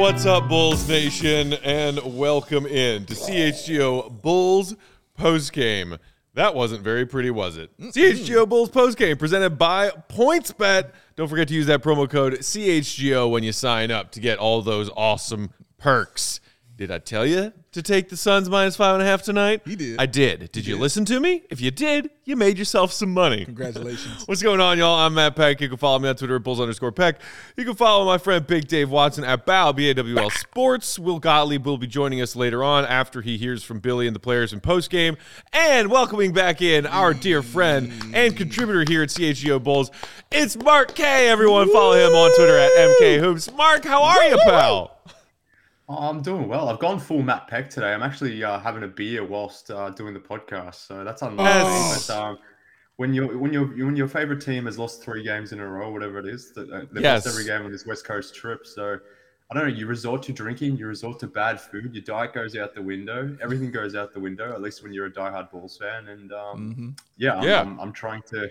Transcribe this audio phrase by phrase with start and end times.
[0.00, 4.74] What's up, Bulls Nation, and welcome in to CHGO Bulls
[5.16, 5.98] postgame.
[6.32, 7.70] That wasn't very pretty, was it?
[7.78, 10.92] CHGO Bulls postgame presented by PointsBet.
[11.16, 14.62] Don't forget to use that promo code CHGO when you sign up to get all
[14.62, 16.40] those awesome perks.
[16.74, 19.62] Did I tell you to take the Suns minus five and a half tonight?
[19.64, 20.00] You did.
[20.00, 20.50] I did.
[20.50, 21.42] Did you listen to me?
[21.50, 23.44] If you did, you made yourself some money.
[23.44, 24.22] Congratulations.
[24.26, 24.98] What's going on, y'all?
[24.98, 25.60] I'm Matt Peck.
[25.60, 27.20] You can follow me on Twitter at Bulls underscore Peck.
[27.56, 30.98] You can follow my friend Big Dave Watson at BAW, B-A-W-L Sports.
[30.98, 34.20] Will Gottlieb will be joining us later on after he hears from Billy and the
[34.20, 35.16] players in postgame.
[35.52, 39.92] And welcoming back in our dear friend and contributor here at CHGO Bulls,
[40.32, 41.28] it's Mark K.
[41.28, 43.52] Everyone follow him on Twitter at MK Hoops.
[43.52, 44.99] Mark, how are you, pal?
[45.98, 46.68] I'm doing well.
[46.68, 47.92] I've gone full Matt Peck today.
[47.92, 51.48] I'm actually uh, having a beer whilst uh, doing the podcast, so that's unlucky.
[51.48, 52.06] Yes.
[52.06, 52.38] But um,
[52.96, 55.90] when your when your when your favorite team has lost three games in a row,
[55.90, 57.24] whatever it is, that uh, they've Yes.
[57.26, 58.66] lost every game on this West Coast trip.
[58.66, 58.98] So
[59.50, 59.74] I don't know.
[59.74, 61.92] You resort to drinking, you resort to bad food.
[61.94, 63.36] Your diet goes out the window.
[63.42, 64.52] Everything goes out the window.
[64.52, 66.08] At least when you're a diehard Bulls fan.
[66.08, 66.98] And um, Mhm.
[67.16, 67.60] yeah, I'm, Yeah.
[67.62, 68.48] I'm, I'm trying to,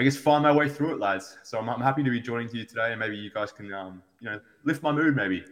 [0.00, 1.36] I guess, find my way through it, lads.
[1.42, 4.02] So I'm, I'm happy to be joining you today, and maybe you guys can, um,
[4.18, 5.44] you know, lift my mood, maybe.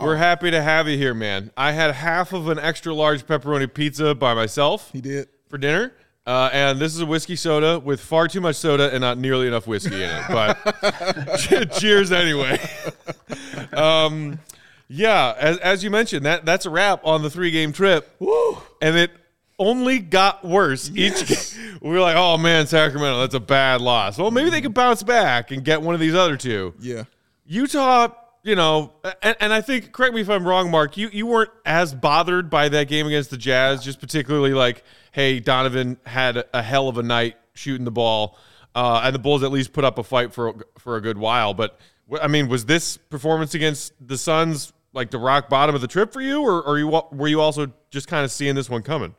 [0.00, 1.50] We're happy to have you here, man.
[1.56, 4.92] I had half of an extra large pepperoni pizza by myself.
[4.92, 5.26] He did.
[5.48, 5.92] for dinner.
[6.24, 9.48] Uh, and this is a whiskey soda with far too much soda and not nearly
[9.48, 10.24] enough whiskey in it.
[10.28, 12.60] But cheers anyway.
[13.72, 14.38] um,
[14.86, 18.08] yeah, as, as you mentioned, that that's a wrap on the three game trip.
[18.20, 18.56] Woo.
[18.80, 19.10] And it
[19.58, 21.78] only got worse each game.
[21.80, 24.18] We were like, oh man, Sacramento, that's a bad loss.
[24.18, 26.74] Well, maybe they can bounce back and get one of these other two.
[26.78, 27.04] Yeah.
[27.46, 28.08] Utah,
[28.42, 31.50] you know, and, and I think, correct me if I'm wrong, Mark, you, you weren't
[31.64, 36.58] as bothered by that game against the Jazz, just particularly like, hey, Donovan had a,
[36.58, 38.38] a hell of a night shooting the ball,
[38.74, 41.54] uh, and the Bulls at least put up a fight for, for a good while.
[41.54, 41.78] But,
[42.20, 46.12] I mean, was this performance against the Suns like the rock bottom of the trip
[46.12, 49.14] for you, or, or you, were you also just kind of seeing this one coming?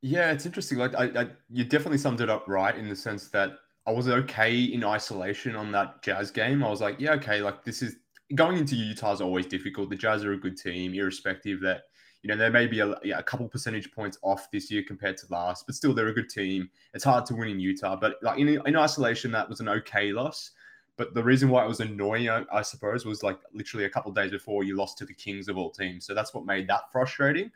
[0.00, 0.78] Yeah, it's interesting.
[0.78, 3.52] Like, I, I, you definitely summed it up right in the sense that
[3.86, 6.62] I was okay in isolation on that Jazz game.
[6.62, 7.96] I was like, yeah, okay, like this is
[8.34, 9.90] going into Utah is always difficult.
[9.90, 11.82] The Jazz are a good team, irrespective that
[12.22, 15.16] you know there may be a, yeah, a couple percentage points off this year compared
[15.18, 16.68] to last, but still they're a good team.
[16.94, 20.12] It's hard to win in Utah, but like in, in isolation, that was an okay
[20.12, 20.52] loss.
[20.96, 24.12] But the reason why it was annoying, I, I suppose, was like literally a couple
[24.12, 26.04] days before you lost to the Kings of all teams.
[26.06, 27.50] So that's what made that frustrating.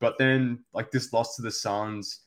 [0.00, 2.20] But then, like this loss to the Suns,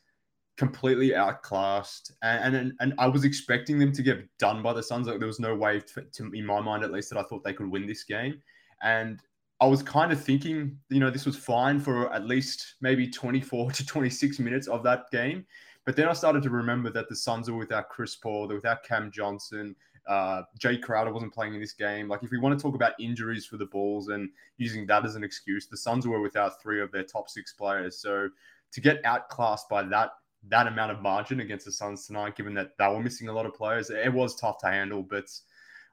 [0.57, 5.07] completely outclassed, and and, and I was expecting them to get done by the Suns.
[5.07, 7.43] Like there was no way, to, to, in my mind at least, that I thought
[7.43, 8.41] they could win this game.
[8.83, 9.21] And
[9.61, 13.71] I was kind of thinking, you know, this was fine for at least maybe 24
[13.73, 15.45] to 26 minutes of that game.
[15.85, 18.83] But then I started to remember that the Suns are without Chris Paul, they're without
[18.83, 19.75] Cam Johnson.
[20.07, 22.07] Uh, Jae Crowder wasn't playing in this game.
[22.07, 25.15] Like, if we want to talk about injuries for the Bulls and using that as
[25.15, 27.97] an excuse, the Suns were without three of their top six players.
[27.99, 28.29] So
[28.71, 30.11] to get outclassed by that
[30.49, 33.45] that amount of margin against the Suns tonight, given that they were missing a lot
[33.45, 35.03] of players, it was tough to handle.
[35.03, 35.25] But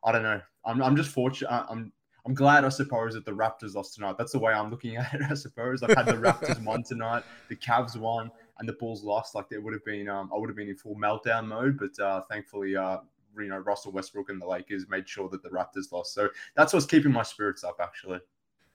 [0.04, 0.40] I don't know.
[0.64, 1.50] I'm, I'm just fortunate.
[1.50, 1.92] I'm
[2.26, 4.16] I'm glad, I suppose, that the Raptors lost tonight.
[4.18, 5.22] That's the way I'm looking at it.
[5.30, 9.34] I suppose I've had the Raptors won tonight, the Cavs won, and the Bulls lost.
[9.34, 11.78] Like it would have been, um, I would have been in full meltdown mode.
[11.78, 12.98] But uh, thankfully, uh,
[13.42, 16.14] you know, Russell Westbrook and the Lakers made sure that the Raptors lost.
[16.14, 18.20] So that's what's keeping my spirits up, actually.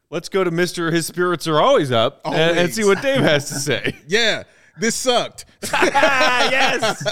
[0.09, 0.91] Let's go to Mr.
[0.91, 3.95] His Spirits Are Always Up and, and see what Dave has to say.
[4.07, 4.43] Yeah.
[4.75, 5.45] This sucked.
[5.71, 7.03] yes.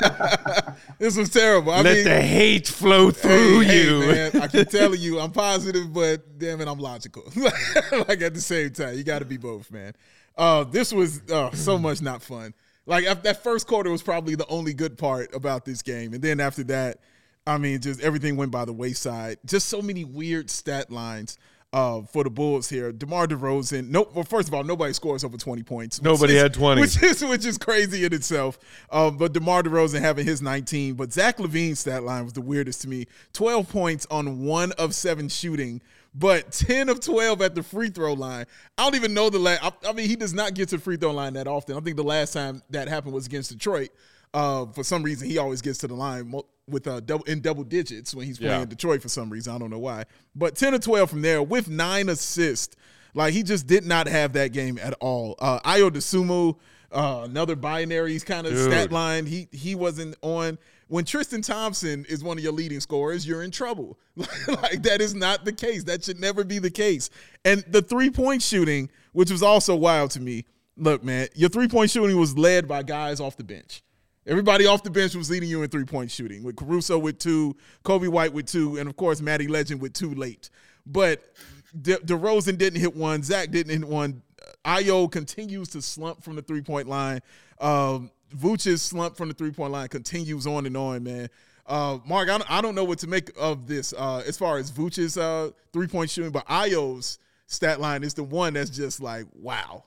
[0.97, 1.71] this was terrible.
[1.71, 3.99] I Let mean, the hate flow through hey, hey, you.
[3.99, 7.23] man, I keep telling you, I'm positive, but damn it, I'm logical.
[8.07, 9.93] like at the same time, you got to be both, man.
[10.35, 12.55] Uh, this was uh, so much not fun.
[12.87, 16.39] Like that first quarter was probably the only good part about this game, and then
[16.39, 16.99] after that,
[17.53, 19.37] I mean, just everything went by the wayside.
[19.45, 21.37] Just so many weird stat lines.
[21.73, 23.87] Uh, for the Bulls here, DeMar DeRozan.
[23.87, 26.01] No, well, first of all, nobody scores over twenty points.
[26.01, 26.81] Nobody is- had 20.
[26.81, 28.59] which is which is crazy in itself.
[28.91, 32.81] Um, but DeMar DeRozan having his 19, but Zach LaVine's stat line was the weirdest
[32.81, 33.05] to me.
[33.31, 35.81] 12 points on one of seven shooting,
[36.13, 38.47] but 10 of 12 at the free throw line.
[38.77, 39.63] I don't even know the last.
[39.63, 41.77] I, I mean, he does not get to the free throw line that often.
[41.77, 43.91] I think the last time that happened was against Detroit.
[44.33, 46.33] Uh, for some reason, he always gets to the line
[46.67, 48.65] with uh, double in double digits when he's playing Yeah.
[48.65, 49.53] Detroit for some reason.
[49.53, 50.05] I don't know why.
[50.35, 52.75] But 10 or 12 from there with nine assists.
[53.13, 55.35] Like he just did not have that game at all.
[55.39, 56.57] Uh, Ayo Dosunmu,
[56.93, 59.25] uh, another binaries kind of stat line.
[59.25, 60.57] He he wasn't on.
[60.87, 63.97] When Tristan Thompson is one of your leading scorers, you're in trouble.
[64.15, 65.83] like that is not the case.
[65.85, 67.09] That should never be the case.
[67.43, 70.45] And the three point shooting, which was also wild to me.
[70.77, 73.83] Look, man, your three point shooting was led by guys off the bench.
[74.31, 77.53] Everybody off the bench was leading you in three point shooting with Caruso with two,
[77.83, 80.49] Coby White with two, and of course Maddie Legend with two late.
[80.85, 81.21] But
[81.81, 83.23] De- DeRozan didn't hit one.
[83.23, 84.21] Zach didn't hit one.
[84.63, 87.19] Ayo continues to slump from the three point line.
[87.59, 91.27] Um, Vooch's slump from the three point line continues on and on, man.
[91.65, 94.57] Uh, Mark, I don't, I don't know what to make of this uh, as far
[94.59, 99.01] as Vooch's uh, three point shooting, but Ayo's stat line is the one that's just
[99.01, 99.83] like, wow.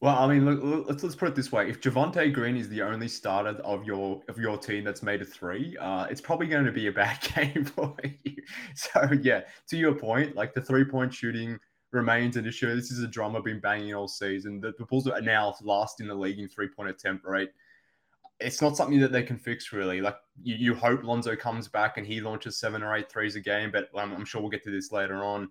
[0.00, 2.82] Well, I mean, look, let's let's put it this way: if Javonte Green is the
[2.82, 6.66] only starter of your of your team that's made a three, uh, it's probably going
[6.66, 8.36] to be a bad game for you.
[8.76, 11.58] So yeah, to your point, like the three point shooting
[11.90, 12.72] remains an issue.
[12.76, 14.60] This is a drum I've been banging all season.
[14.60, 17.50] The, the Bulls are now last in the league in three point attempt rate.
[18.38, 20.00] It's not something that they can fix really.
[20.00, 23.40] Like you, you hope Lonzo comes back and he launches seven or eight threes a
[23.40, 25.48] game, but I'm, I'm sure we'll get to this later on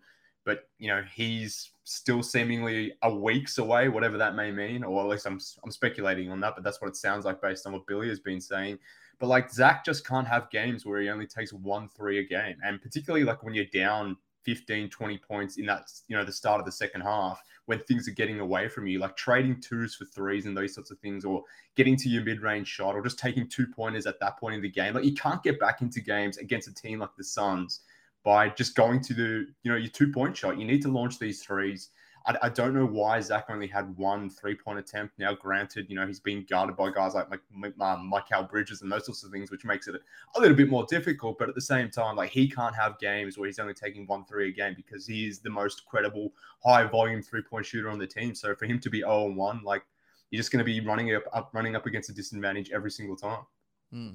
[0.47, 5.09] but you know he's still seemingly a weeks away, whatever that may mean, or at
[5.09, 7.85] least I'm I'm speculating on that, but that's what it sounds like based on what
[7.85, 8.79] Billy has been saying.
[9.19, 12.55] But like Zach just can't have games where he only takes one three a game,
[12.63, 16.61] and particularly like when you're down 15, 20 points in that you know the start
[16.61, 20.05] of the second half when things are getting away from you, like trading twos for
[20.05, 21.43] threes and those sorts of things, or
[21.75, 24.69] getting to your mid-range shot, or just taking two pointers at that point in the
[24.69, 24.93] game.
[24.93, 27.81] Like you can't get back into games against a team like the Suns
[28.27, 30.59] by just going to the, you know, your two point shot.
[30.59, 31.91] You need to launch these threes.
[32.25, 35.17] I, I don't know why Zach only had one three point attempt.
[35.17, 38.91] Now, granted, you know, he's being guarded by guys like Mike, um, Mikal Bridges and
[38.91, 39.95] those sorts of things, which makes it
[40.35, 41.39] a little bit more difficult.
[41.39, 44.25] But at the same time, like he can't have games where he's only taking one
[44.25, 47.97] three a game because he is the most credible high volume three point shooter on
[47.97, 48.35] the team.
[48.35, 49.83] So for him to be 0 1, like
[50.31, 53.15] you're just going to be running up, up, running up against a disadvantage every single
[53.15, 53.43] time.
[53.89, 54.09] Hmm.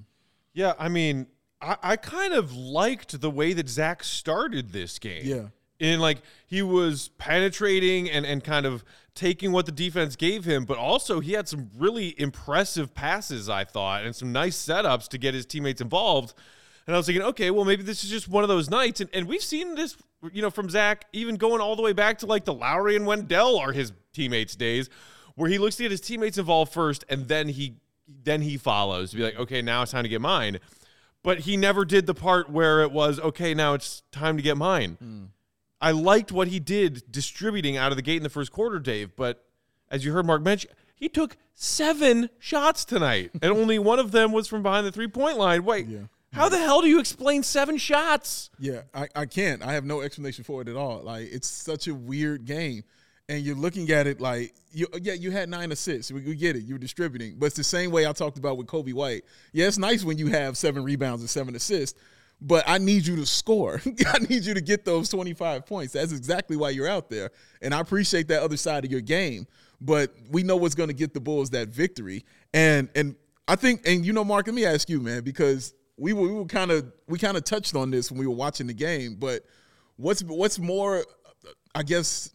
[0.53, 1.29] Yeah, I mean,
[1.63, 5.23] I, I kind of liked the way that Zach started this game.
[5.25, 5.47] Yeah.
[5.79, 10.65] In like he was penetrating and, and kind of taking what the defense gave him,
[10.65, 15.19] but also he had some really impressive passes, I thought, and some nice setups to
[15.19, 16.35] get his teammates involved.
[16.87, 19.01] And I was thinking, okay, well, maybe this is just one of those nights.
[19.01, 19.97] And, and we've seen this,
[20.33, 23.07] you know, from Zach, even going all the way back to like the Lauri and
[23.07, 24.89] Wendell are his teammates' days,
[25.35, 27.77] where he looks to get his teammates involved first and then he
[28.25, 30.59] then he follows to be like, okay, now it's time to get mine
[31.23, 34.57] but he never did the part where it was okay now it's time to get
[34.57, 34.99] mine.
[35.03, 35.29] Mm.
[35.81, 39.15] i liked what he did distributing out of the gate in the first quarter dave
[39.17, 39.45] but
[39.91, 44.31] as you heard mark mention he took seven shots tonight and only one of them
[44.31, 45.65] was from behind the three point line.
[45.65, 45.99] Wait yeah.
[46.33, 48.51] how the hell do you explain seven shots?
[48.59, 49.63] Yeah I, I can't.
[49.63, 51.03] I have no explanation for it at all.
[51.03, 52.85] Like it's such a weird game
[53.33, 56.13] and you're looking at it like you yeah you had nine assists.
[56.13, 56.65] We, we, get it.
[56.65, 57.37] You're distributing.
[57.39, 59.25] But it's the same way i talked about with Coby White.
[59.53, 61.99] Yeah it's nice when you have seven rebounds and seven assists
[62.45, 63.81] but i need you to score.
[64.07, 65.95] I need you to get those 25 points.
[65.95, 67.31] That's exactly why you're out there.
[67.63, 69.47] And i appreciate that other side of your game
[69.81, 72.25] but we know what's going to get the bulls that victory.
[72.53, 73.17] And and
[73.49, 76.35] i think and you know mark let me ask you man because we were, we
[76.35, 79.17] were kind of we kind of touched on this when we were watching the game
[79.19, 79.43] but
[79.97, 81.05] what's what's more
[81.75, 82.31] i guess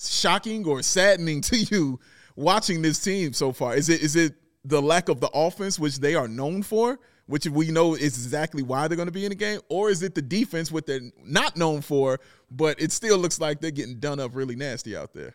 [0.00, 2.00] shocking or saddening to you
[2.36, 3.74] watching this team so far?
[3.74, 7.46] Is it is it the lack of the offense, which they are known for, which
[7.46, 10.14] we know is exactly why they're going to be in the game, or is it
[10.14, 12.18] the defense, what they're not known for,
[12.50, 15.34] but it still looks like they're getting done up really nasty out there?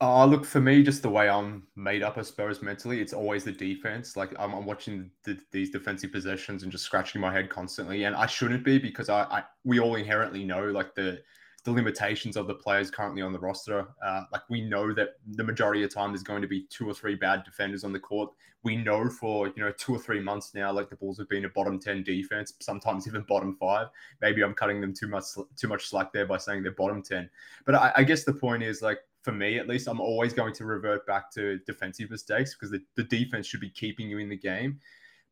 [0.00, 3.44] Uh, look, for me, just the way I'm made up, I suppose, mentally, it's always
[3.44, 4.16] the defense.
[4.16, 8.04] Like, I'm, I'm watching the, these defensive possessions and just scratching my head constantly.
[8.04, 11.22] And I shouldn't be because I, I we all inherently know, like, the
[11.64, 13.88] the limitations of the players currently on the roster.
[14.04, 16.94] Uh, like we know that the majority of time there's going to be two or
[16.94, 18.30] three bad defenders on the court.
[18.62, 21.46] We know for you know two or three months now, like the Bulls have been
[21.46, 23.88] a bottom ten defense, sometimes even bottom five.
[24.20, 25.24] Maybe I'm cutting them too much
[25.56, 27.30] too much slack there by saying they're bottom ten.
[27.64, 30.52] But I, I guess the point is like for me at least, I'm always going
[30.54, 34.28] to revert back to defensive mistakes because the, the defense should be keeping you in
[34.28, 34.78] the game.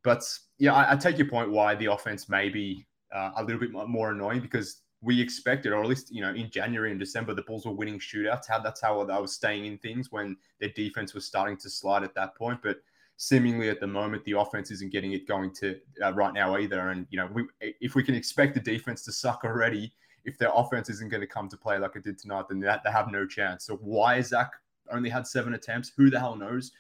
[0.03, 0.25] But
[0.59, 3.71] yeah, I, I take your point why the offense may be uh, a little bit
[3.71, 7.43] more annoying because we expected, or at least you know, in January and December, the
[7.43, 8.49] Bulls were winning shootouts.
[8.49, 12.05] How that's how they were staying in things when their defense was starting to slide
[12.05, 12.61] at that point.
[12.63, 12.81] But
[13.17, 16.91] seemingly at the moment, the offense isn't getting it going to uh, right now either.
[16.91, 19.93] And you know, we if we can expect the defense to suck already,
[20.25, 22.75] if their offense isn't going to come to play like it did tonight, then they,
[22.85, 23.65] they have no chance.
[23.65, 24.53] So why Zach
[24.91, 25.93] only had seven attempts?
[25.97, 26.71] Who the hell knows?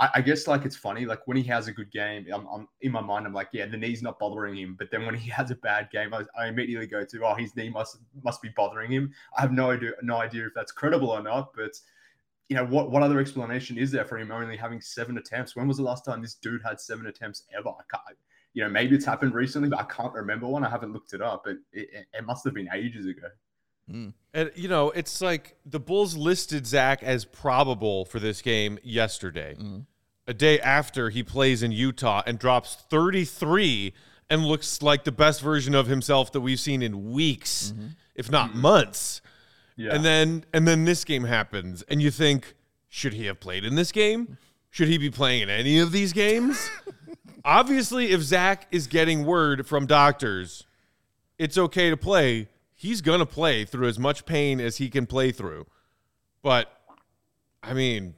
[0.00, 2.68] I, I, guess like it's funny, like when he has a good game, I'm, I'm,
[2.82, 4.76] in my mind, I'm like, yeah, the knee's not bothering him.
[4.78, 7.54] But then when he has a bad game, I, I, immediately go to, oh, his
[7.56, 9.12] knee must must be bothering him.
[9.36, 11.52] I have no idea, no idea if that's credible or not.
[11.54, 11.72] But
[12.48, 15.56] you know, what what other explanation is there for him only having seven attempts?
[15.56, 17.68] When was the last time this dude had seven attempts ever?
[17.68, 18.18] I can't,
[18.54, 20.64] you know, maybe it's happened recently, but I can't remember one.
[20.64, 23.28] I haven't looked it up, but it, it must have been ages ago.
[23.90, 24.12] Mm.
[24.34, 29.56] And you know, it's like the Bulls listed Zach as probable for this game yesterday.
[29.58, 29.86] Mm.
[30.26, 33.94] A day after he plays in Utah and drops 33
[34.28, 37.72] and looks like the best version of himself that we've seen in weeks,
[38.14, 39.22] if not months.
[39.76, 39.94] Yeah.
[39.94, 42.54] And then and then this game happens, and you think,
[42.88, 44.36] should he have played in this game?
[44.70, 46.68] Should he be playing in any of these games?
[47.44, 50.66] Obviously, if Zach is getting word from doctors,
[51.38, 52.48] it's okay to play.
[52.80, 55.66] He's gonna play through as much pain as he can play through.
[56.42, 56.72] But
[57.60, 58.14] I mean,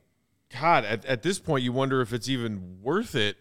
[0.61, 3.39] God, at, at this point, you wonder if it's even worth it.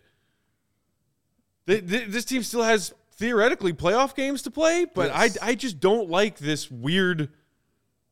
[1.67, 5.37] Th- th- this team still has theoretically playoff games to play, but Yes.
[5.41, 7.27] I I just don't like this weird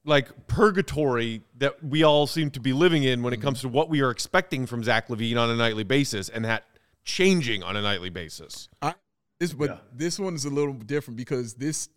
[0.04, 3.88] like purgatory that we all seem to be living in when it comes to what
[3.90, 6.66] we are expecting from Zach LaVine on a nightly basis and that
[7.06, 8.68] changing on a nightly basis.
[8.82, 8.96] I,
[9.40, 9.78] this, but Yeah.
[9.94, 11.88] this one is a little different because this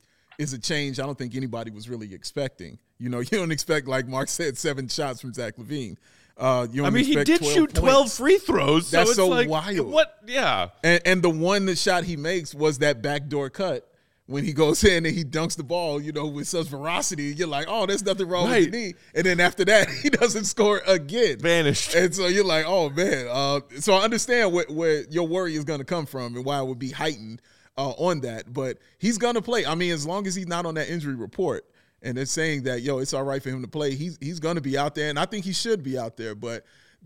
[0.40, 2.78] is a change I don't think anybody was really expecting.
[2.98, 5.96] You know, you don't expect, like Mark said, seven shots from Zach LaVine.
[6.36, 8.86] Uh, you don't I mean, he did 12 shoot 12 free throws.
[8.86, 9.92] So That's it's so like, wild.
[9.92, 10.16] What?
[10.26, 10.68] Yeah.
[10.82, 13.86] And, and the one that shot he makes was that backdoor cut
[14.24, 17.34] when he goes in and he dunks the ball, you know, with such veracity.
[17.36, 18.62] You're like, oh, there's nothing wrong Right.
[18.62, 18.94] with the knee.
[19.14, 21.38] And then after that, he doesn't score again.
[21.40, 21.94] Vanished.
[21.94, 23.26] And so you're like, oh man.
[23.30, 26.58] Uh, so I understand where, where your worry is going to come from and why
[26.60, 27.42] it would be heightened
[27.80, 28.52] uh, on that.
[28.52, 29.66] But he's to play.
[29.66, 31.64] I mean, as long as he's not on that injury report
[32.02, 33.94] and it's saying that yo, it's all right for him to play.
[33.94, 36.34] He's he's to be out there, and I think he should be out there.
[36.34, 36.64] But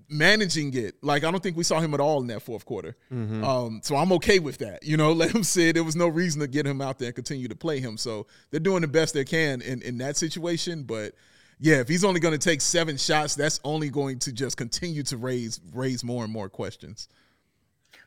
[0.08, 2.96] managing it, like I don't think we saw him at all in that fourth quarter.
[3.44, 4.82] Um, so I'm okay with that.
[4.82, 5.74] You know, let him sit.
[5.74, 7.96] There was no reason to get him out there and continue to play him.
[7.96, 11.14] So they're doing the best they can in in that situation, but
[11.60, 15.02] yeah, if he's only going to take seven shots, that's only going to just continue
[15.04, 17.08] to raise raise more and more questions.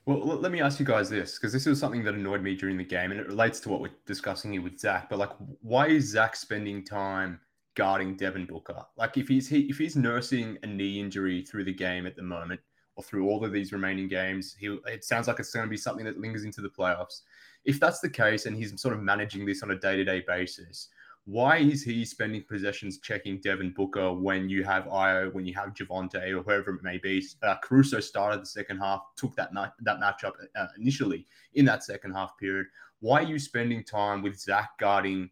[0.08, 2.78] Well, let me ask you guys this, because this was something that annoyed me during
[2.78, 5.10] the game, and it relates to what we're discussing here with Zach.
[5.10, 7.42] But like, why is Zach spending time
[7.76, 8.86] guarding Devin Booker?
[8.96, 12.24] Like, if he's he, if he's nursing a knee injury through the game at the
[12.24, 12.62] moment,
[12.96, 15.76] or through all of these remaining games, he it sounds like it's going to be
[15.76, 17.24] something that lingers into the playoffs.
[17.66, 20.24] If that's the case, and he's sort of managing this on a day to day
[20.26, 20.88] basis,
[21.28, 25.74] why is he spending possessions checking Devin Booker when you have Ayo, when you have
[25.74, 27.22] Javonte, or whoever it may be?
[27.44, 31.84] Uh, Caruso started the second half, took that night that matchup uh, initially in that
[31.84, 32.68] second half period.
[33.02, 35.30] Why are you spending time with Zach guarding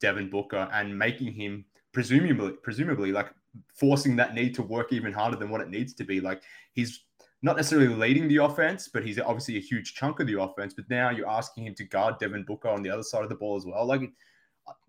[0.00, 3.30] Devin Booker and making him presumably, presumably like
[3.74, 6.22] forcing that need to work even harder than what it needs to be?
[6.22, 6.40] Like
[6.72, 7.04] he's
[7.42, 10.72] not necessarily leading the offense, but he's obviously a huge chunk of the offense.
[10.72, 13.34] But now you're asking him to guard Devin Booker on the other side of the
[13.34, 13.84] ball as well.
[13.84, 14.10] Like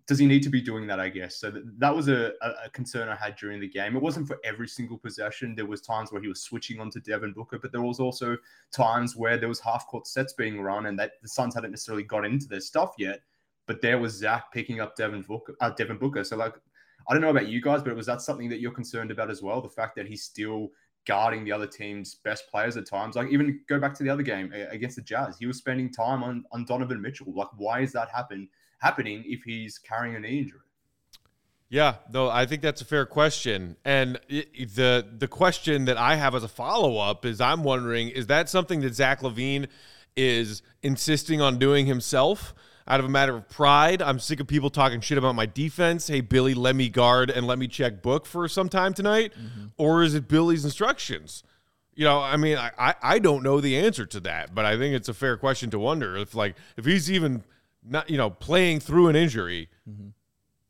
[0.06, 1.00] does he need to be doing that?
[1.00, 1.50] I guess so.
[1.50, 3.96] That, that was a, a, concern I had during the game.
[3.96, 5.54] It wasn't for every single possession.
[5.56, 8.36] There was times where he was switching onto Devin Booker, but there was also
[8.70, 12.04] times where there was half court sets being run, and that the Suns hadn't necessarily
[12.04, 13.22] got into their stuff yet.
[13.66, 15.56] But there was Zach picking up Devin Booker.
[15.60, 16.22] Uh, Devin Booker.
[16.22, 16.54] So like,
[17.08, 19.42] I don't know about you guys, but was that something that you're concerned about as
[19.42, 19.60] well?
[19.60, 20.70] The fact that he's still
[21.06, 23.16] guarding the other team's best players at times.
[23.16, 26.22] Like even go back to the other game against the Jazz, he was spending time
[26.22, 27.32] on on Donovan Mitchell.
[27.34, 28.48] Like, why is that happen?
[28.78, 30.60] Happening if he's carrying a knee injury?
[31.68, 33.76] Yeah, no, I think that's a fair question.
[33.84, 38.08] And it, the the question that I have as a follow up is I'm wondering
[38.08, 39.66] is that something that Zach LaVine
[40.16, 42.54] is insisting on doing himself
[42.86, 44.00] out of a matter of pride?
[44.00, 46.06] I'm sick of people talking shit about my defense.
[46.06, 49.32] Hey, Billy, let me guard and let me check book for some time tonight.
[49.34, 49.66] Mm-hmm.
[49.76, 51.42] Or is it Billy's instructions?
[51.96, 54.76] You know, I mean, I, I, I don't know the answer to that, but I
[54.76, 57.42] think it's a fair question to wonder if like if he's even
[57.88, 59.68] not you know playing through an injury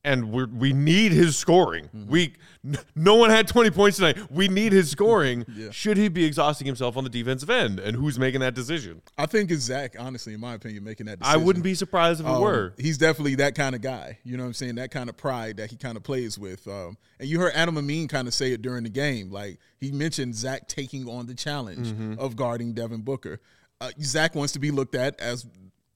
[0.04, 1.88] and we we need his scoring.
[2.08, 4.16] We n- no one had 20 points tonight.
[4.30, 5.44] We need his scoring.
[5.56, 5.70] Yeah.
[5.70, 7.80] Should he be exhausting himself on the defensive end?
[7.80, 9.00] And who's making that decision?
[9.16, 11.40] I think it's Zach, honestly, in my opinion, making that decision.
[11.40, 12.74] I wouldn't be surprised if it Um, were.
[12.78, 14.18] He's definitely that kind of guy.
[14.22, 14.74] You know what I'm saying?
[14.74, 16.68] That kind of pride that he kind of plays with.
[16.68, 19.30] Um, and you heard Adam Amin kind of say it during the game.
[19.32, 22.18] Like he mentioned Zach taking on the challenge Mm-hmm.
[22.20, 23.40] of guarding Devin Booker.
[23.80, 25.46] Uh, Zach wants to be looked at as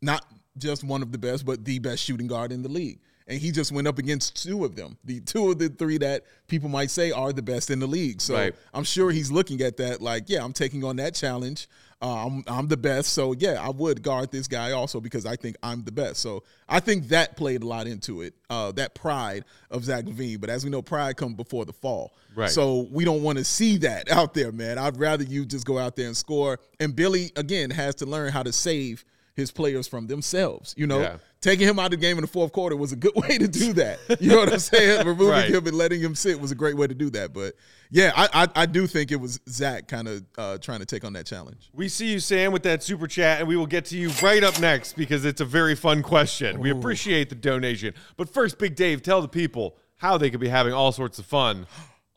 [0.02, 0.24] not
[0.58, 2.98] just one of the best, but the best shooting guard in the league.
[3.26, 6.24] And he just went up against two of them, the two of the three that
[6.48, 8.20] people might say are the best in the league.
[8.20, 8.54] So Right.
[8.74, 11.68] I'm sure he's looking at that like, yeah, I'm taking on that challenge.
[12.02, 15.36] Uh, I'm I'm the best, so yeah, I would guard this guy also because I
[15.36, 16.20] think I'm the best.
[16.20, 20.40] So I think that played a lot into it, uh, that pride of Zach LaVine.
[20.40, 22.14] But as we know, pride comes before the fall.
[22.34, 22.48] Right.
[22.50, 24.78] So we don't want to see that out there, man.
[24.78, 26.58] I'd rather you just go out there and score.
[26.80, 30.74] And Billy again has to learn how to save his players from themselves.
[30.76, 31.16] You know, Yeah.
[31.40, 33.48] taking him out of the game in the fourth quarter was a good way to
[33.48, 33.98] do that.
[34.20, 35.06] You know what I'm saying?
[35.06, 35.50] Removing Right.
[35.50, 37.32] him and letting him sit was a great way to do that.
[37.32, 37.54] But
[37.90, 41.04] yeah, I I, I do think it was Zach kind of uh, trying to take
[41.04, 41.70] on that challenge.
[41.72, 44.42] We see you, Sam, with that super chat, and we will get to you right
[44.44, 46.60] up next because it's a very fun question.
[46.60, 47.94] We appreciate the donation.
[48.16, 51.26] But first, Big Dave, tell the people how they could be having all sorts of
[51.26, 51.66] fun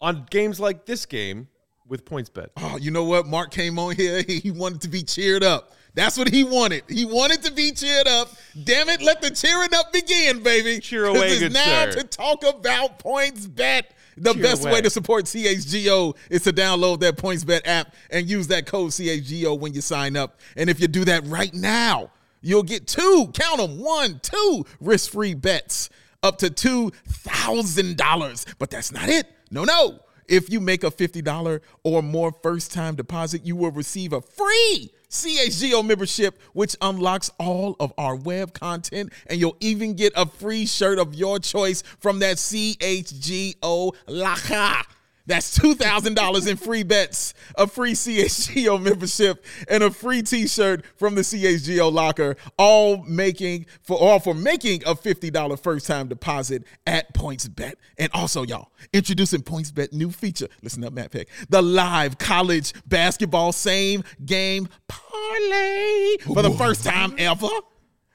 [0.01, 1.48] on games like this game
[1.88, 2.48] with PointsBet.
[2.58, 3.27] Oh, you know what?
[3.27, 4.24] Mark came on here.
[4.27, 5.74] He wanted to be cheered up.
[5.95, 6.83] That's what he wanted.
[6.89, 8.29] He wanted to be cheered up.
[8.63, 10.79] Damn it, let the cheering up begin, baby.
[10.79, 12.00] Cheer away, good now sir.
[12.00, 13.83] to talk about PointsBet.
[14.17, 14.73] The Cheer best away.
[14.73, 19.59] way to support CHGO is to download that PointsBet app and use that code CHGO
[19.59, 20.39] when you sign up.
[20.55, 25.33] And if you do that right now, you'll get two, count them, one, two risk-free
[25.35, 25.89] bets
[26.21, 28.53] up to $2,000.
[28.59, 29.27] But that's not it.
[29.50, 30.00] No, no.
[30.27, 35.86] If you make a $50 or more first-time deposit, you will receive a free CHGO
[35.86, 40.98] membership, which unlocks all of our web content, and you'll even get a free shirt
[40.98, 44.88] of your choice from that CHGO locker.
[45.25, 51.22] That's $2,000 in free bets, a free CHGO membership, and a free t-shirt from the
[51.22, 57.75] CHGO locker, all making for all for making a $50 first-time deposit at PointsBet.
[57.98, 60.48] And also, y'all, introducing PointsBet new feature.
[60.62, 61.27] Listen up, Matt Peck.
[61.50, 67.48] The live college basketball same game parlay for the first time ever.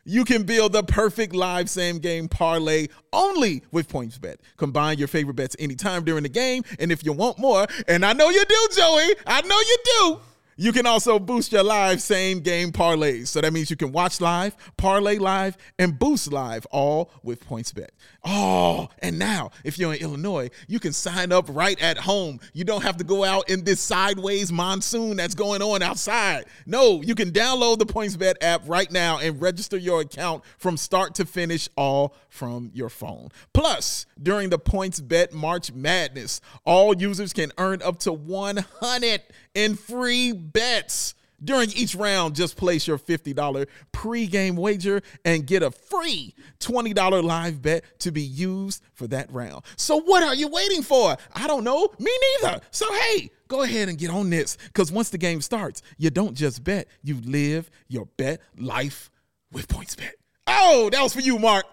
[0.04, 4.36] You can build the perfect live same game parlay only with PointsBet.
[4.56, 8.12] Combine your favorite bets anytime during the game, and if you want more, and I
[8.14, 10.20] know you do, Joey, I know you do.
[10.60, 13.28] You can also boost your live same game parlays.
[13.28, 17.90] So that means you can watch live, parlay live, and boost live all with PointsBet.
[18.24, 22.40] Oh, and now if you're in Illinois, you can sign up right at home.
[22.54, 26.46] You don't have to go out in this sideways monsoon that's going on outside.
[26.66, 31.14] No, you can download the PointsBet app right now and register your account from start
[31.14, 33.28] to finish all from your phone.
[33.54, 39.22] Plus, during the PointsBet March Madness, all users can earn up to 100
[39.54, 41.14] in free bets.
[41.42, 47.62] During each round, just place your $50 pregame wager and get a free $20 live
[47.62, 49.64] bet to be used for that round.
[49.76, 51.16] So, what are you waiting for?
[51.32, 51.90] I don't know.
[52.00, 52.10] Me
[52.42, 52.60] neither.
[52.72, 56.34] So, hey, go ahead and get on this because once the game starts, you don't
[56.34, 59.08] just bet, you live your bet life
[59.52, 60.10] with PointsBet.
[60.48, 61.66] Oh, that was for you, Mark.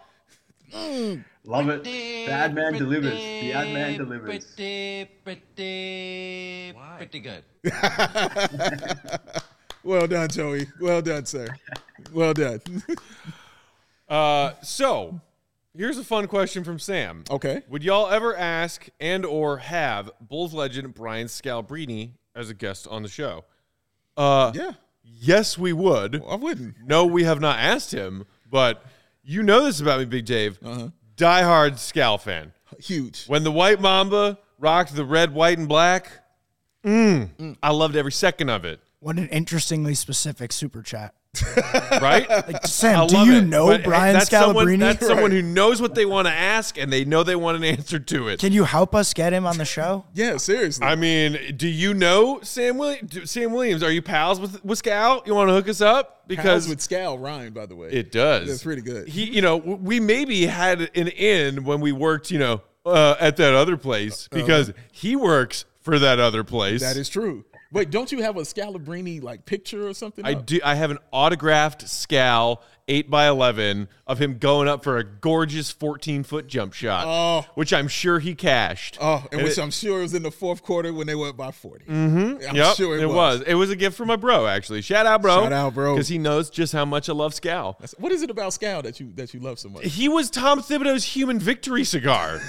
[0.73, 1.23] Mm.
[1.45, 1.84] Love it.
[2.27, 3.13] Bad man delivers.
[3.13, 4.45] The bad man delivers.
[4.55, 7.43] Pretty, pretty, pretty good.
[9.84, 10.65] Well done, Joey.
[10.81, 11.47] Well done, sir.
[12.12, 12.60] Well done.
[14.08, 15.19] Uh, so
[15.75, 17.23] here's a fun question from Sam.
[17.27, 17.63] Okay.
[17.69, 23.01] Would y'all ever ask and or have Bulls legend Brian Scalabrine as a guest on
[23.01, 23.45] the show?
[24.15, 26.21] Uh, Yeah, yes, we would.
[26.29, 26.75] I wouldn't.
[26.86, 28.86] No, we have not asked him, but
[29.23, 30.60] you know this about me, Big Dave.
[30.63, 30.89] Uh-huh.
[31.17, 32.54] Diehard Scal fan.
[32.80, 33.25] Huge.
[33.28, 36.12] When the White Mamba rocked the red, white, and black,
[36.84, 38.82] mm, I loved every second of it.
[38.99, 41.13] What an interestingly specific super chat.
[42.01, 42.29] Right?
[42.29, 43.41] Like, Sam, do you it.
[43.45, 44.79] know But, Brian that's Someone, Scalabrine?
[44.79, 47.63] that's someone who knows what they want to ask, and they know they want an
[47.63, 48.39] answer to it.
[48.39, 50.05] Can you help us get him on the show?
[50.13, 50.85] Yeah, seriously.
[50.85, 53.29] I mean, do you know Sam Williams?
[53.29, 55.25] Sam Williams, are you pals with with Scal?
[55.27, 57.89] You want to hook us up because because with Scal Ryan, by the way.
[57.89, 58.47] it does.
[58.47, 59.07] That's pretty good.
[59.07, 63.37] He, you know, we maybe had an in when we worked, you know, uh, at
[63.37, 66.81] that other place because he works for that other place.
[66.81, 66.93] Uh-huh.
[66.93, 67.43] That is true.
[67.75, 70.25] Wait, don't you have a Scalabrine like picture or something?
[70.25, 70.45] I up?
[70.45, 70.61] do.
[70.63, 75.71] I have an autographed Scal eight by eleven of him going up for a gorgeous
[75.71, 77.45] fourteen foot jump shot, Oh.
[77.55, 78.97] which I'm sure he cashed.
[79.01, 81.35] Oh, and, which it- I'm sure it was in the fourth quarter when they went
[81.35, 81.85] by 40.
[81.85, 82.47] Mm-hmm.
[82.49, 83.41] I'm Yep, sure it, it was.
[83.41, 84.81] It was a gift from my bro, actually.
[84.81, 85.43] Shout out, bro.
[85.43, 85.95] Shout out, bro.
[85.95, 87.75] Because he knows just how much I love Scal.
[87.99, 89.85] What is it about Scal that you that you love so much?
[89.85, 92.39] He was Tom Thibodeau's human victory cigar.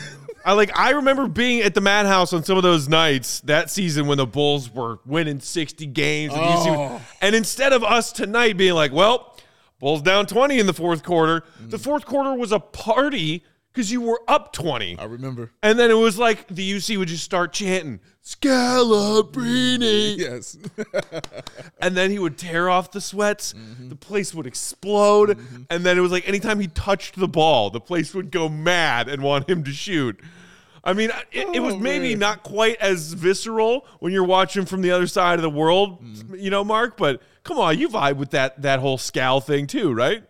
[0.45, 0.71] I like.
[0.79, 4.27] I remember being at the Madhouse on some of those nights that season when the
[4.27, 7.01] Bulls were winning sixty games, and, Oh.
[7.21, 9.36] and instead of us tonight being like, "Well,
[9.79, 11.71] Bulls down twenty in the fourth quarter," Mm.
[11.71, 14.97] the fourth quarter was a party because you were up twenty.
[14.99, 15.51] I remember.
[15.63, 20.57] And then it was like the UC would just start chanting Scalabrine, Yes.
[21.81, 23.53] and then he would tear off the sweats.
[23.53, 23.89] Mm-hmm.
[23.91, 25.39] The place would explode,
[25.71, 29.09] and then it was like anytime he touched the ball, the place would go mad
[29.09, 30.19] and want him to shoot.
[30.85, 32.21] I mean, it, it was Oh, maybe man.
[32.21, 36.41] not quite as visceral when you're watching from the other side of the world, Mm.
[36.41, 36.97] you know, Mark.
[36.97, 40.25] But come on, you vibe with that that whole Scal thing too, right?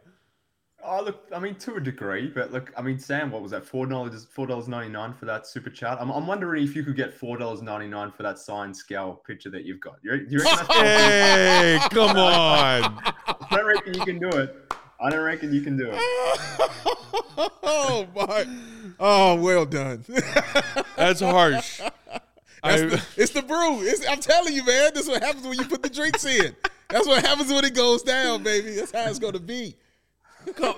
[0.89, 3.65] Oh, look, I mean, to a degree, but look, I mean, Sam, what was that?
[3.65, 5.99] Four dollars, four dollars ninety nine for that super chat.
[6.01, 9.25] I'm, I'm wondering if you could get four dollars ninety nine for that signed Scal
[9.25, 9.97] picture that you've got.
[10.03, 13.03] You, you Hey, come on!
[13.27, 14.73] I don't reckon you can do it.
[15.01, 15.99] I don't reckon you can do it.
[17.63, 18.47] oh my.
[19.01, 20.05] Oh, well done.
[20.97, 21.81] That's harsh.
[21.81, 22.23] That's
[22.63, 23.83] I- the- it's the brew.
[23.83, 24.93] It's, I'm telling you, man.
[24.95, 26.55] This is what happens when you put the drinks in.
[26.89, 28.73] That's what happens when it goes down, baby.
[28.73, 29.77] That's how it's gonna be.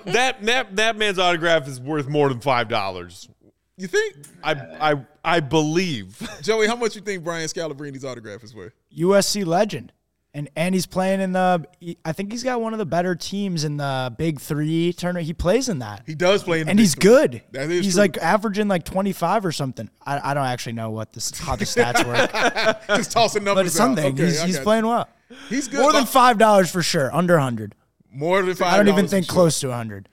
[0.05, 3.29] that that that man's autograph is worth more than five dollars.
[3.77, 4.53] You think, I
[4.91, 6.27] I I believe.
[6.41, 6.67] Joey?
[6.67, 8.73] How much you think Brian Scalabrine's autograph is worth?
[8.97, 9.93] USC legend.
[10.33, 11.65] And and he's playing in the.
[12.05, 15.25] I think he's got one of the better teams in the Big Three tournament.
[15.25, 17.01] He plays in that, He does play in the and Big he's Three.
[17.01, 17.41] good.
[17.51, 18.01] That is he's true.
[18.03, 19.89] like averaging like twenty five or something.
[20.05, 23.65] I, I don't actually know what this how the stats work, Just tossing numbers but
[23.67, 23.83] it's out.
[23.97, 24.13] something.
[24.13, 25.09] Okay, he's I playing well.
[25.29, 25.35] You.
[25.49, 25.81] He's good.
[25.81, 27.13] More than five dollars for sure.
[27.13, 27.75] Under hundred.
[28.11, 28.73] more than five.
[28.73, 29.41] I don't even think for sure.
[29.41, 30.09] close to hundred.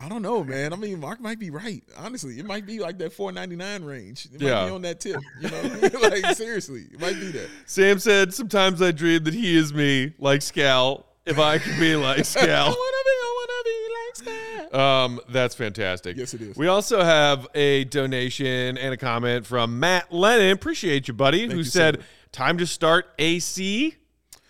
[0.00, 0.72] I don't know, man.
[0.72, 1.80] I mean, Mark might be right.
[1.96, 4.26] Honestly, it might be like that four ninety nine range.
[4.32, 4.64] It might Yeah.
[4.66, 5.20] be on that tip.
[5.40, 5.62] You know, I
[6.10, 6.22] mean?
[6.24, 7.48] like seriously, it might be that.
[7.66, 11.04] Sam said, "Sometimes I dream that he is me, like Scal.
[11.24, 14.74] If I could be like I Scal." wanna be, I wanna be like Scott.
[14.80, 16.16] Um, that's fantastic.
[16.16, 16.56] Yes, it is.
[16.56, 20.50] We also have a donation and a comment from Matt Lennon.
[20.50, 21.46] Appreciate you, buddy.
[21.48, 22.02] who you, said, sir.
[22.32, 23.94] "Time to start AC."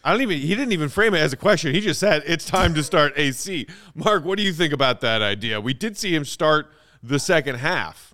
[0.04, 0.38] I don't even.
[0.38, 1.74] He didn't even frame it as a question.
[1.74, 5.22] He just said, "It's time to start AC." Mark, what do you think about that
[5.22, 5.60] idea?
[5.60, 8.12] We did see him start the second half.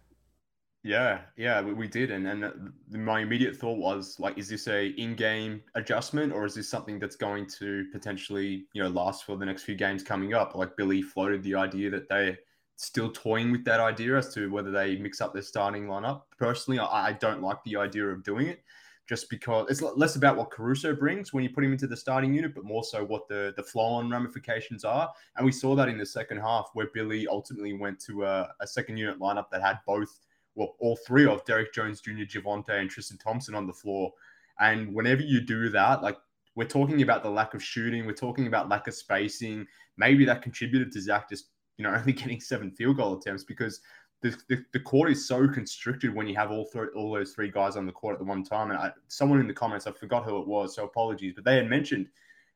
[0.85, 2.51] Yeah, yeah, we, did, and and uh,
[2.91, 7.17] my immediate thought was like, is this a in-game adjustment, or is this something that's
[7.17, 10.55] going to potentially, you know, last for the next few games coming up?
[10.55, 12.39] Like Billy floated the idea that they're
[12.77, 16.23] still toying with that idea as to whether they mix up their starting lineup.
[16.39, 18.63] Personally, I, I don't like the idea of doing it,
[19.09, 22.35] just because it's less about what Caruso brings when you put him into the starting
[22.35, 25.11] unit, but more so what the the flow-on ramifications are.
[25.37, 28.67] And we saw that in the second half, where Billy ultimately went to a, a
[28.67, 30.11] second unit lineup that had both
[30.55, 34.13] well, all three of Derrick Jones Jr., Javonte, and Tristan Thompson on the floor.
[34.59, 36.19] And whenever you do that, like
[36.57, 39.67] we're talking about the lack of shooting, we're talking about lack of spacing.
[39.97, 43.81] Maybe that contributed to Zach just, you know, only getting seven field goal attempts because
[44.21, 47.51] the, the, the court is so constricted when you have all three, all those three
[47.51, 48.71] guys on the court at the one time.
[48.71, 51.57] And I, someone in the comments, I forgot who it was, so apologies, but they
[51.57, 52.09] had mentioned,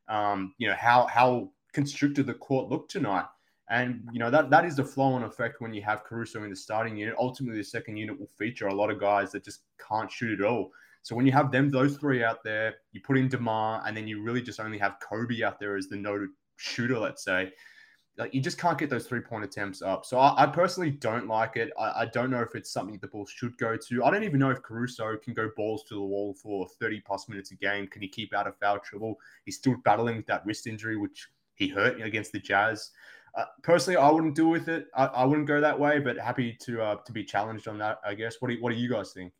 [0.09, 3.27] um, you know, how how constricted the court looked tonight.
[3.71, 6.57] And you know that that is the flow-on effect when you have Caruso in the
[6.57, 7.15] starting unit.
[7.19, 10.47] Ultimately, the second unit will feature a lot of guys that just can't shoot at
[10.47, 10.73] all.
[11.03, 14.07] So when you have them, those three out there, you put in Demar, and then
[14.07, 17.53] you really just only have Coby out there as the noted shooter, let's say.
[18.19, 20.05] Like you just can't get those three-point attempts up.
[20.05, 21.73] So I, I personally don't like it.
[21.79, 24.05] I, I don't know if it's something the Bulls should go to.
[24.05, 27.29] I don't even know if Caruso can go balls to the wall for 30 plus
[27.29, 27.87] minutes a game.
[27.87, 29.19] Can he keep out of foul trouble?
[29.45, 32.91] He's still battling with that wrist injury, which he hurt against the Jazz.
[33.35, 34.89] Uh, personally, I wouldn't do with it.
[34.95, 37.99] I, I wouldn't go that way, but happy to uh, to be challenged on that.
[38.05, 38.37] I guess.
[38.41, 39.33] What do you, what do you guys think?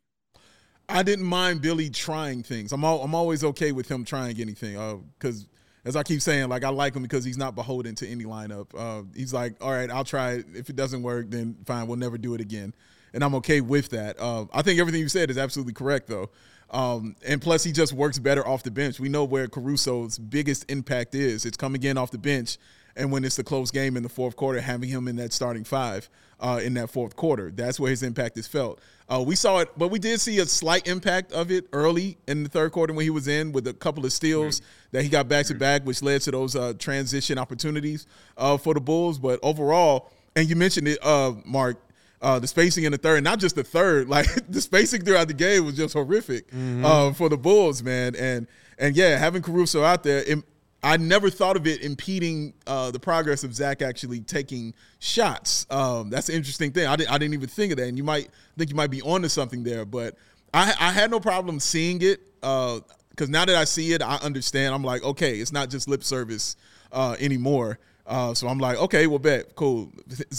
[0.89, 2.71] I didn't mind Billy trying things.
[2.71, 5.03] I'm all, I'm always okay with him trying anything.
[5.17, 5.47] Because
[5.85, 8.67] as I keep saying, like I like him because he's not beholden to any lineup.
[8.77, 10.45] Uh, he's like, all right, I'll try it.
[10.55, 12.73] If it doesn't work, then fine, we'll never do it again.
[13.13, 14.19] And I'm okay with that.
[14.19, 16.29] Uh, I think everything you said is absolutely correct, though.
[16.71, 18.99] Um, and plus, he just works better off the bench.
[18.99, 21.45] We know where Caruso's biggest impact is.
[21.45, 22.57] It's coming in off the bench,
[22.95, 25.63] and when it's a close game in the fourth quarter, having him in that starting
[25.63, 26.09] five
[26.43, 27.51] uh, in that fourth quarter.
[27.51, 28.79] That's where his impact is felt.
[29.09, 32.43] Uh, we saw it, but we did see a slight impact of it early in
[32.43, 35.27] the third quarter when he was in with a couple of steals that he got
[35.27, 39.19] back to back, which led to those uh, transition opportunities uh, for the Bulls.
[39.19, 41.77] But overall, and you mentioned it, uh, Mark.
[42.21, 45.33] Uh, the spacing in the third, not just the third, like the spacing throughout the
[45.33, 46.45] game was just horrific
[46.81, 48.15] uh, for the Bulls, man.
[48.15, 50.39] And and yeah, having Caruso out there, it,
[50.83, 55.65] I never thought of it impeding uh, the progress of Zach actually taking shots.
[55.69, 56.87] Um, that's an interesting thing.
[56.87, 59.01] I didn't, I didn't even think of that, and you might think you might be
[59.01, 59.85] onto something there.
[59.85, 60.15] But
[60.53, 64.75] I, I had no problem seeing it because now that I see it, I understand.
[64.75, 66.57] I'm like, okay, it's not just lip service
[66.91, 67.79] uh, anymore.
[68.05, 69.89] Uh, so I'm like, okay, well, bet, cool.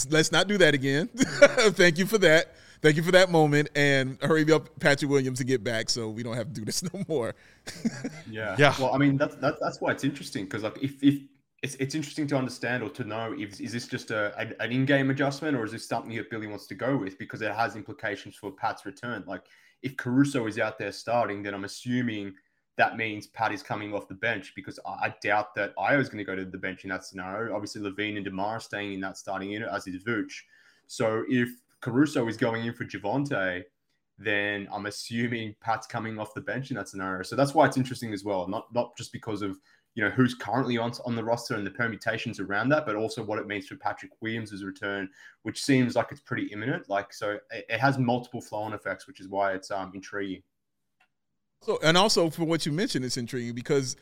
[0.09, 1.07] Let's not do that again.
[1.15, 2.53] Thank you for that.
[2.81, 6.23] Thank you for that moment, and hurry up, Patrick Williams, to get back so we
[6.23, 7.35] don't have to do this no more.
[8.29, 8.55] Yeah.
[8.57, 8.75] Yeah.
[8.79, 11.21] Well, I mean, that's that's, that's why it's interesting because like if if
[11.63, 14.71] it's, it's interesting to understand or to know if is this just a, a- an
[14.71, 17.75] in-game adjustment or is this something that Billy wants to go with because it has
[17.75, 19.23] implications for Pat's return.
[19.25, 19.43] Like
[19.81, 22.33] if Caruso is out there starting, then I'm assuming
[22.77, 26.09] that means Pat is coming off the bench because I, I doubt that Ayo is
[26.09, 27.55] going to go to the bench in that scenario.
[27.55, 30.33] Obviously, LaVine and Demar are staying in that starting unit as is Vooch.
[30.87, 31.49] So if
[31.85, 33.61] Caruso is going in for Javonte,
[34.17, 37.21] then I'm assuming Pat's coming off the bench in that scenario.
[37.21, 38.47] So that's why it's interesting as well.
[38.47, 39.59] Not not just because of
[39.93, 43.23] you know who's currently on on the roster and the permutations around that, but also
[43.23, 45.07] what it means for Patrick Williams' return,
[45.43, 46.89] which seems like it's pretty imminent.
[46.89, 50.41] Like so, it, it has multiple flow-on effects, which is why it's um intriguing.
[51.61, 53.95] So, and also for what you mentioned, it's intriguing because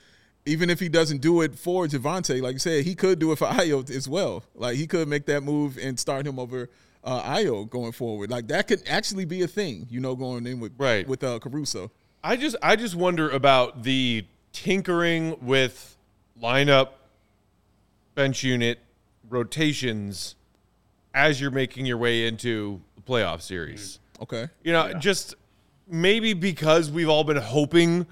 [0.46, 3.40] even if he doesn't do it for Javonte, like you said, he could do it
[3.40, 4.46] for Ayo as well.
[4.56, 6.70] Like he could make that move and start him over
[7.04, 8.30] uh, Ayo going forward.
[8.30, 11.08] Like that could actually be a thing, you know, going in with Right.
[11.08, 11.92] with uh, Caruso.
[12.24, 15.98] I just I just wonder about the tinkering with
[16.42, 16.90] lineup,
[18.16, 18.80] bench unit,
[19.30, 20.36] rotations
[21.14, 24.00] as you're making your way into the playoff series.
[24.22, 24.48] Okay.
[24.64, 25.36] You know, just
[25.88, 28.08] maybe because we've all been hoping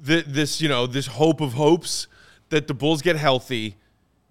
[0.00, 2.06] that this you know this hope of hopes
[2.48, 3.76] that the Bulls get healthy.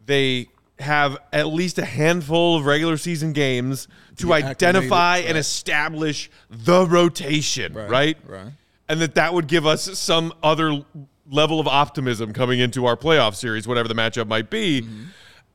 [0.06, 0.48] They
[0.80, 6.30] have at least a handful of regular season games to Get identify acclimated, and establish
[6.50, 8.18] the rotation, right?
[8.28, 8.48] right.
[8.90, 10.84] And that that would give us some other
[11.30, 14.82] level of optimism coming into our playoff series, whatever the matchup might be.
[14.82, 15.04] Mm-hmm.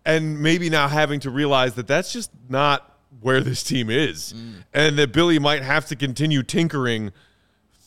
[0.05, 4.65] And maybe now having to realize that that's just not where this team is, Mm.
[4.73, 7.13] and that Billy might have to continue tinkering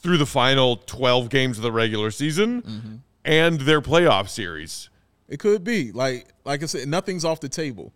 [0.02, 2.96] through the final 12 games of the regular season Mm-hmm.
[3.26, 4.89] and their playoff series.
[5.29, 7.93] It could be like like I said, nothing's off the table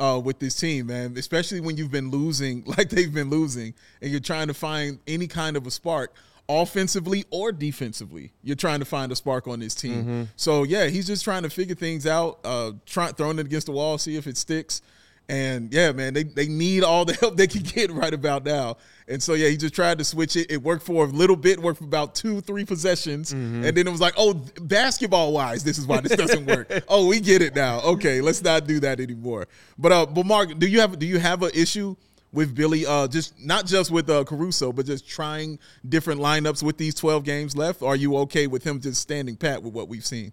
[0.00, 1.16] uh, with this team, man.
[1.16, 5.26] Especially when you've been losing like they've been losing, and you're trying to find any
[5.26, 6.12] kind of a spark,
[6.48, 8.32] offensively or defensively.
[8.42, 10.28] You're trying to find a spark on this team.
[10.36, 13.72] So yeah, he's just trying to figure things out, uh, trying throwing it against the
[13.72, 14.82] wall, see if it sticks.
[15.28, 18.76] And yeah, man, they, they need all the help they can get right about now.
[19.08, 20.50] And so yeah, he just tried to switch it.
[20.50, 23.90] It worked for a little bit, worked for about two, three possessions, and then it
[23.90, 26.70] was like, oh, basketball wise, this is why this doesn't work.
[26.88, 27.80] oh, we get it now.
[27.82, 29.46] Okay, let's not do that anymore.
[29.78, 31.96] But uh, but Mark, do you have do you have an issue
[32.32, 32.86] with Billy?
[32.86, 37.24] Uh, just not just with uh Caruso, but just trying different lineups with these twelve
[37.24, 37.82] games left.
[37.82, 40.32] Are you okay with him just standing pat with what we've seen?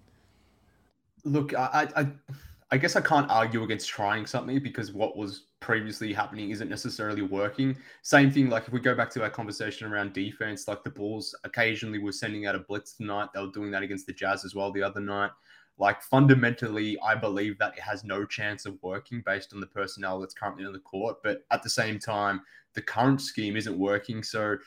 [1.23, 2.08] Look, I, I,
[2.71, 7.21] I- guess I can't argue against trying something because what was previously happening isn't necessarily
[7.21, 7.77] working.
[8.01, 11.36] Same thing, like if we go back to our conversation around defense, like the Bulls
[11.43, 13.29] occasionally were sending out a blitz tonight.
[13.34, 15.31] They were doing that against the Jazz as well the other night.
[15.77, 20.19] Like fundamentally, I believe that it has no chance of working based on the personnel
[20.19, 21.17] that's currently on the court.
[21.23, 22.41] But at the same time,
[22.73, 24.23] the current scheme isn't working.
[24.23, 24.57] So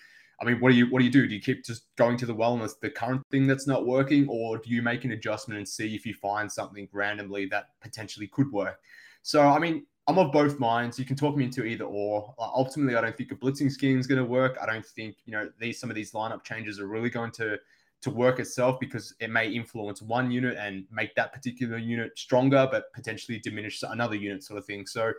[0.41, 1.27] I mean, what do you what do you do?
[1.27, 3.87] Do you keep just going to the well and it's the current thing that's not
[3.87, 7.69] working, or do you make an adjustment and see if you find something randomly that
[7.81, 8.81] potentially could work?
[9.23, 10.99] So, I mean, I'm of both minds.
[10.99, 12.35] You can talk me into either or.
[12.39, 14.59] Uh, ultimately, I don't think a blitzing scheme is going to work.
[14.61, 17.59] I don't think you know these some of these lineup changes are really going to
[18.03, 22.69] to work itself because it may influence one unit and make that particular unit stronger,
[22.71, 24.87] but potentially diminish another unit, sort of thing.
[24.87, 25.13] So,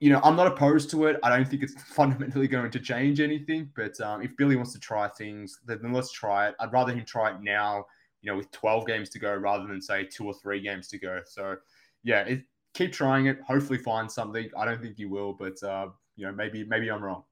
[0.00, 1.18] you know, I'm not opposed to it.
[1.22, 3.70] I don't think it's fundamentally going to change anything.
[3.74, 6.54] But um, if Billy wants to try things, then, then let's try it.
[6.60, 7.86] I'd rather him try it now,
[8.22, 10.98] you know, with 12 games to go rather than say two or three games to
[10.98, 11.20] go.
[11.24, 11.56] So,
[12.02, 12.42] yeah, it,
[12.74, 13.38] keep trying it.
[13.46, 14.48] Hopefully, find something.
[14.56, 17.24] I don't think you will, but uh, you know, maybe maybe I'm wrong.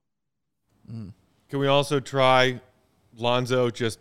[0.87, 2.59] Can we also try
[3.15, 3.99] Lonzo just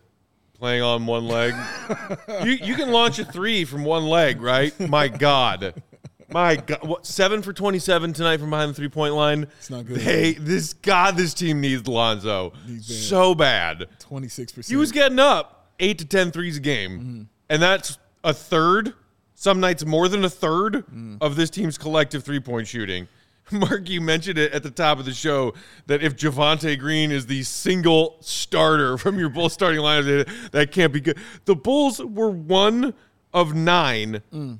[0.55, 1.55] playing on one leg?
[2.45, 4.79] you you can launch a three from one leg, right?
[4.81, 5.83] My God.
[6.35, 9.47] My God, what, seven for twenty-seven tonight from behind the three-point line.
[9.59, 10.01] It's not good.
[10.01, 12.83] Hey, this God, this team needs Lonzo bad.
[12.83, 13.87] so bad.
[14.01, 14.73] Twenty six percent.
[14.73, 17.23] He was getting up eight to ten threes a game, mm-hmm.
[17.49, 18.95] and that's a third.
[19.37, 21.19] Some nights more than a third mm.
[21.21, 23.07] of this team's collective three-point shooting.
[23.53, 25.55] Mark, you mentioned it at the top of the show
[25.87, 30.93] that if Javonte Green is the single starter from your Bulls starting lineup, that can't
[30.93, 31.17] be good.
[31.45, 32.93] The Bulls were one
[33.33, 34.59] of nine mm.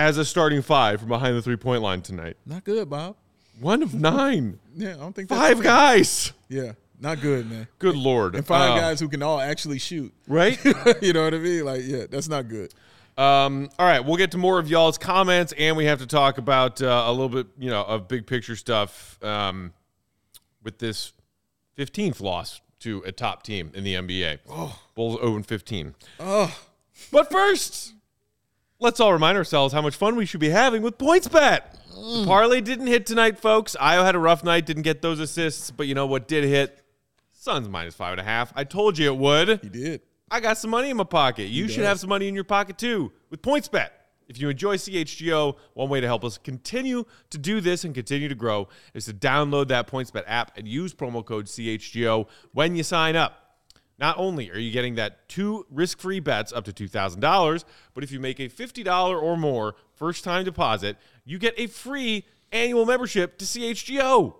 [0.00, 2.36] As a starting five from behind the three-point line tonight.
[2.46, 3.16] not good, Bob.
[3.60, 5.64] One of nine, Yeah, I don't think five good.
[5.64, 6.32] guys.
[6.48, 7.68] Yeah, not good, man.
[7.78, 10.12] Good lord, And five Uh, guys who can all actually shoot.
[10.26, 10.58] right?
[11.02, 11.64] you know what I mean?
[11.64, 12.72] Like, yeah, that's not good.
[13.18, 16.38] Um, all right, we'll get to more of y'all's comments, and we have to talk
[16.38, 19.74] about uh, a little bit, you know, of big picture stuff um,
[20.62, 21.12] with this
[21.76, 24.38] 15th loss to a top team in the NBA.
[24.94, 25.94] Bulls 0 and 15.
[26.18, 26.58] Oh,
[27.12, 27.92] But first,
[28.80, 31.60] let's all remind ourselves how much fun we should be having with PointsBet.
[31.90, 33.76] The parlay didn't hit tonight, folks.
[33.78, 36.82] Ayo had a rough night, didn't get those assists, but you know what did hit?
[37.32, 38.52] Suns minus five and a half.
[38.56, 39.60] I told you it would.
[39.62, 40.00] You did.
[40.30, 41.48] I got some money in my pocket.
[41.48, 43.88] You should have some money in your pocket too with PointsBet.
[44.28, 48.28] If you enjoy CHGO, one way to help us continue to do this and continue
[48.28, 52.84] to grow is to download that PointsBet app and use promo code CHGO when you
[52.84, 53.49] sign up.
[54.00, 58.18] Not only are you getting that two risk-free bets up to $2,000, but if you
[58.18, 64.34] make a $50 or more first-time deposit, you get a free annual membership to CHGO.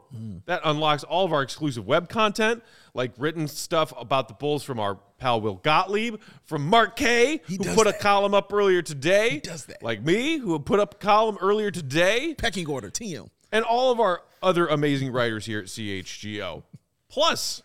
[0.47, 2.63] That unlocks all of our exclusive web content,
[2.95, 7.59] like written stuff about the Bulls from our pal Will Gottlieb, from Mark K, who
[7.59, 9.31] does put a column up earlier today.
[9.31, 9.83] He does that.
[9.83, 13.29] Like me, who put up a column earlier today Pecking order, TM.
[13.53, 16.63] and all of our other amazing writers here at CHGO.
[17.11, 17.63] Plus,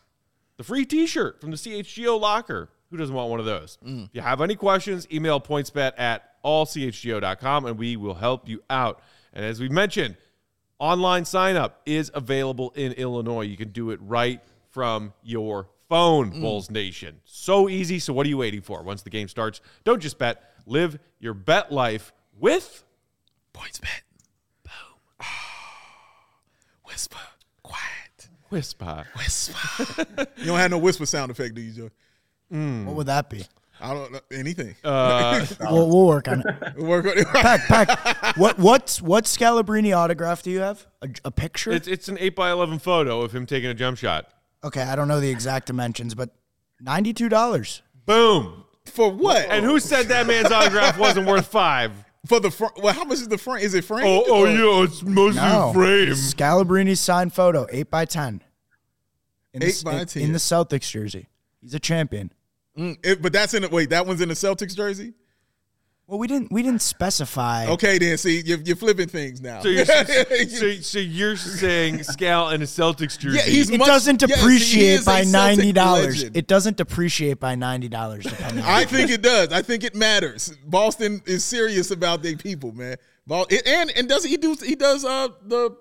[0.58, 2.70] the free t-shirt from the CHGO locker.
[2.92, 3.78] Who doesn't want one of those?
[3.86, 4.06] Mm.
[4.06, 9.02] If you have any questions, email pointsbet at allchgo.com and we will help you out.
[9.34, 10.16] And as we mentioned,
[10.80, 13.42] online sign up is available in Illinois.
[13.42, 16.42] You can do it right from your phone, mm.
[16.42, 17.20] Bulls Nation.
[17.26, 18.00] So easy.
[18.00, 18.84] So what are you waiting for?
[18.84, 22.84] Once the game starts, don't just bet, live your bet life with
[23.54, 24.02] PointsBet.
[24.64, 25.00] Boom.
[26.86, 27.18] Whisper.
[27.64, 27.95] Quiet.
[28.50, 29.06] Whisper.
[29.18, 30.06] Whisper.
[30.38, 31.90] you don't have no whisper sound effect, do you, Joe?
[32.86, 33.46] What would that be?
[33.82, 34.76] I don't know anything.
[34.84, 36.78] Uh, We'll, we'll work on it.
[36.78, 37.28] Work on it.
[37.28, 38.38] Pack, pack.
[38.38, 40.86] What what's what Scalabrine autograph do you have?
[41.02, 41.72] A, a picture?
[41.72, 44.28] it's it's an eight by eleven photo of him taking a jump shot.
[44.64, 46.30] okay, I don't know the exact dimensions, but
[46.80, 47.82] ninety two dollars.
[48.06, 48.64] Boom.
[48.86, 49.48] For what?
[49.50, 51.92] And who said that man's autograph wasn't worth five?
[52.28, 52.82] For the front?
[52.82, 53.62] Well, how much is the front?
[53.64, 54.08] Is it framed?
[54.08, 55.72] Oh, oh or- yeah, it's mostly No.
[55.74, 56.10] frame.
[56.10, 58.42] Scalabrine's signed photo, eight by ten.
[59.54, 60.24] In the, Eight by in- 10.
[60.24, 61.28] in the Celtics jersey.
[61.62, 62.32] He's a champion.
[62.78, 63.90] Mm, it- but that's in the wait.
[63.92, 65.14] That one's in the Celtics jersey.
[66.08, 67.66] Well, we didn't we didn't specify.
[67.68, 69.62] Okay, then see you're, you're flipping things now.
[69.62, 69.86] So you're,
[70.48, 73.38] so, so you're saying Scal in a Celtics jersey?
[73.38, 76.22] Yeah, he's It much- doesn't depreciate is a by ninety dollars.
[76.22, 78.26] It doesn't depreciate by ninety dollars.
[78.26, 78.64] Depending.
[78.64, 79.52] on I think it does.
[79.52, 80.56] I think it matters.
[80.66, 82.98] Boston is serious about their people, man.
[83.26, 85.76] Ball, and and does he do he does uh the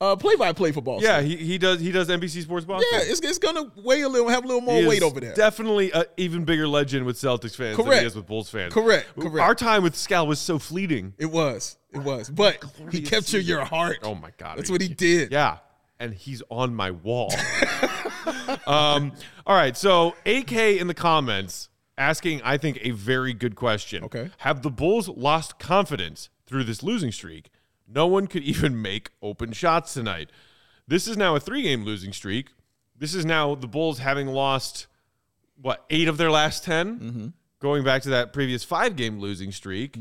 [0.00, 1.08] uh play by play for Boston?
[1.08, 1.80] yeah, he, he does.
[1.80, 2.88] He does NBC Sports Boston.
[2.92, 3.00] yeah.
[3.02, 5.34] It's, it's gonna weigh a little, have a little more He weight over there.
[5.34, 8.00] Definitely an even bigger legend with Celtics fans than Correct.
[8.00, 8.74] he is with Bulls fans.
[8.74, 9.38] Correct, correct.
[9.38, 11.14] Our time with Scal was so fleeting.
[11.18, 13.46] it was, it was, but he captured season.
[13.46, 13.98] your heart.
[14.02, 15.32] Oh my god, That's what he did.
[15.32, 15.58] Yeah,
[15.98, 17.32] and he's on my wall.
[18.66, 19.12] um,
[19.46, 24.04] all right, so AK in the comments asking, I think, a very good question.
[24.04, 24.30] Okay.
[24.38, 27.50] have the Bulls lost confidence through this losing streak?
[27.86, 30.30] No one could even make open shots tonight.
[30.86, 32.50] This is now a three-game losing streak.
[32.96, 34.86] This is now the Bulls having lost
[35.60, 37.26] what eight of their last 10 Mm-hmm.
[37.60, 39.98] going back to that previous five-game losing streak.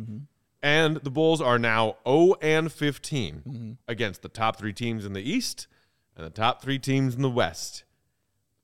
[0.62, 3.72] And the Bulls are now 0 and 15 Mm-hmm.
[3.88, 5.68] against the top three teams in the East
[6.16, 7.84] and the top three teams in the West.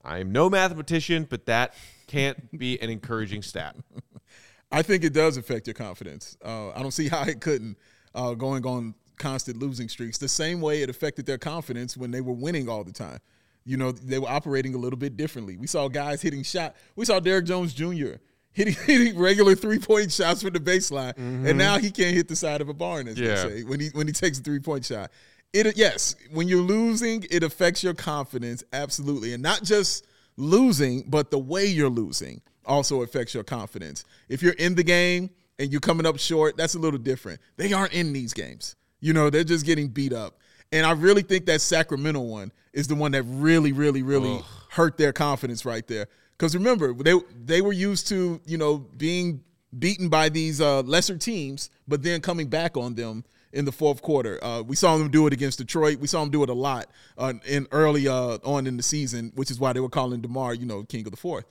[0.02, 1.74] I am no mathematician, but that
[2.06, 3.76] can't be an encouraging stat.
[4.72, 6.36] I think it does affect your confidence.
[6.44, 7.76] Uh, I don't see how it couldn't
[8.14, 10.18] uh, going on constant losing streaks.
[10.18, 13.18] The same way it affected their confidence when they were winning all the time.
[13.64, 15.56] You know, they were operating a little bit differently.
[15.56, 16.74] We saw guys hitting shot.
[16.96, 18.14] We saw Derrick Jones Jr.
[18.52, 21.58] hitting, hitting regular three point shots from the baseline, and mm-hmm.
[21.58, 23.44] now he can't hit the side of a barn, as Yeah.
[23.44, 25.10] they say, when he when he takes a three point shot.
[25.52, 30.06] It yes, when you're losing, it affects your confidence absolutely, and not just
[30.36, 34.04] losing, but the way you're losing also affects your confidence.
[34.28, 37.40] If you're in the game and you're coming up short, that's a little different.
[37.56, 38.76] They aren't in these games.
[39.00, 40.38] You know, they're just getting beat up.
[40.72, 44.96] And I really think that Sacramento one is the one that really, really, really hurt
[44.96, 46.06] their confidence right there.
[46.36, 49.42] Because remember, they they were used to, you know, being
[49.78, 54.02] beaten by these uh, lesser teams, but then coming back on them in the fourth
[54.02, 54.42] quarter.
[54.42, 55.98] Uh, we saw them do it against Detroit.
[55.98, 56.86] We saw them do it a lot
[57.18, 60.54] uh, in early uh, on in the season, which is why they were calling DeMar,
[60.54, 61.46] you know, king of the fourth.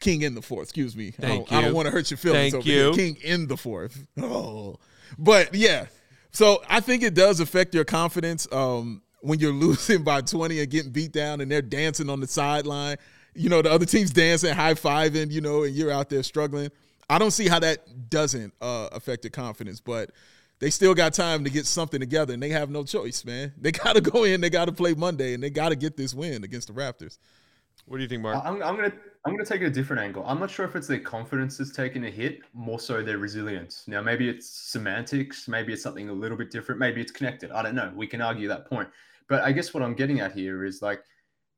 [0.00, 1.12] King in the fourth, excuse me.
[1.18, 2.84] I don't, don't want to hurt your feelings Thank over you.
[2.84, 2.92] here.
[2.94, 4.06] King in the fourth.
[4.18, 4.78] Oh.
[5.18, 5.86] But yeah.
[6.36, 10.68] So I think it does affect your confidence um, when you're losing by 20 and
[10.68, 12.98] getting beat down and they're dancing on the sideline.
[13.34, 16.68] You know, the other team's dancing, high fiving, you know, and you're out there struggling.
[17.08, 20.10] I don't see how that doesn't uh, affect your confidence, but
[20.58, 23.54] they still got time to get something together and they have no choice, man.
[23.56, 25.96] They got to go in, they got to play Monday, and they got to get
[25.96, 27.16] this win against the Raptors.
[27.86, 28.44] What do you think, Mark?
[28.44, 28.92] I'm, I'm gonna
[29.26, 30.24] I'm gonna take a different angle.
[30.24, 33.82] I'm not sure if it's their confidence that's taken a hit, more so their resilience.
[33.88, 37.50] Now maybe it's semantics, maybe it's something a little bit different, maybe it's connected.
[37.50, 37.92] I don't know.
[37.96, 38.88] We can argue that point.
[39.28, 41.02] But I guess what I'm getting at here is like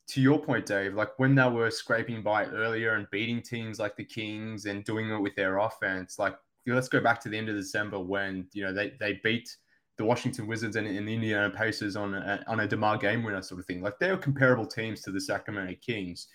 [0.08, 3.96] to your point, Dave, like when they were scraping by earlier and beating teams like
[3.96, 7.50] the Kings and doing it with their offense, like let's go back to the end
[7.50, 9.54] of December when you know they they beat
[9.98, 13.42] the Washington Wizards and, and the Indiana Pacers on a, on a DeMar game winner
[13.42, 13.82] sort of thing.
[13.82, 16.28] Like they were comparable teams to the Sacramento Kings,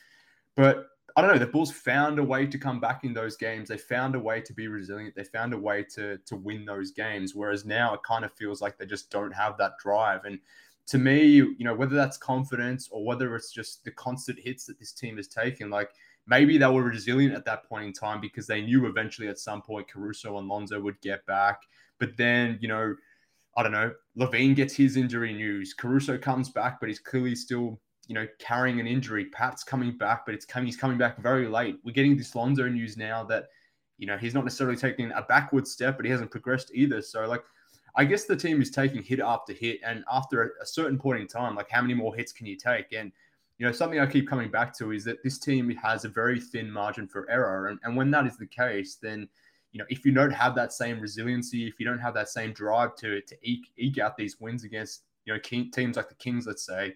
[0.55, 1.37] but I don't know.
[1.37, 3.69] The Bulls found a way to come back in those games.
[3.69, 5.15] They found a way to be resilient.
[5.15, 7.35] They found a way to to win those games.
[7.35, 10.25] Whereas now it kind of feels like they just don't have that drive.
[10.25, 10.39] And
[10.87, 14.79] to me, you know, whether that's confidence or whether it's just the constant hits that
[14.79, 15.91] this team has taken, like
[16.27, 19.61] maybe they were resilient at that point in time because they knew eventually at some
[19.61, 21.61] point Caruso and Lonzo would get back.
[21.99, 22.95] But then, you know,
[23.55, 25.73] I don't know, LaVine gets his injury news.
[25.73, 29.25] Caruso comes back, but he's clearly still, you know, carrying an injury.
[29.25, 31.77] Pat's coming back, but it's coming, he's coming back very late.
[31.83, 33.47] We're getting this Lonzo news now that,
[33.97, 37.01] you know, he's not necessarily taking a backward step, but he hasn't progressed either.
[37.01, 37.43] So, like,
[37.95, 39.79] I guess the team is taking hit after hit.
[39.85, 42.91] And after a, certain point in time, like, how many more hits can you take?
[42.91, 43.11] And,
[43.57, 46.39] you know, something I keep coming back to is that this team has a very
[46.39, 47.67] thin margin for error.
[47.67, 49.29] And, and when that is the case, then,
[49.71, 52.53] you know, if you don't have that same resiliency, if you don't have that same
[52.53, 56.45] drive to to eke, eke out these wins against you know teams like the Kings,
[56.45, 56.93] let's say,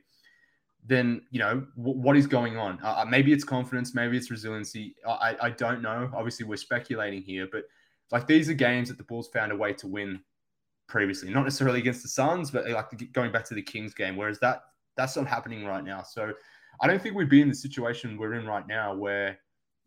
[0.88, 2.79] then you know w- what is going on.
[2.81, 4.95] Uh, maybe it's confidence, maybe it's resiliency.
[5.07, 6.09] I, I don't know.
[6.13, 7.63] Obviously, we're speculating here, but
[8.11, 10.19] like these are games that the Bulls found a way to win
[10.88, 14.15] previously, not necessarily against the Suns, but like going back to the Kings game.
[14.15, 14.61] Whereas that
[14.95, 16.03] that's not happening right now.
[16.03, 16.33] So
[16.81, 19.38] I don't think we'd be in the situation we're in right now where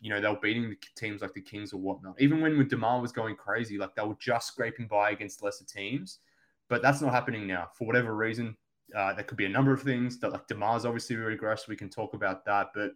[0.01, 2.15] you know, they were beating the teams like the Kings or whatnot.
[2.19, 6.19] Even when DeMar was going crazy, like they were just scraping by against lesser teams.
[6.69, 8.57] But that's not happening now for whatever reason.
[8.95, 11.69] Uh, there could be a number of things that like DeMar's obviously regressed.
[11.69, 12.93] We can talk about that, but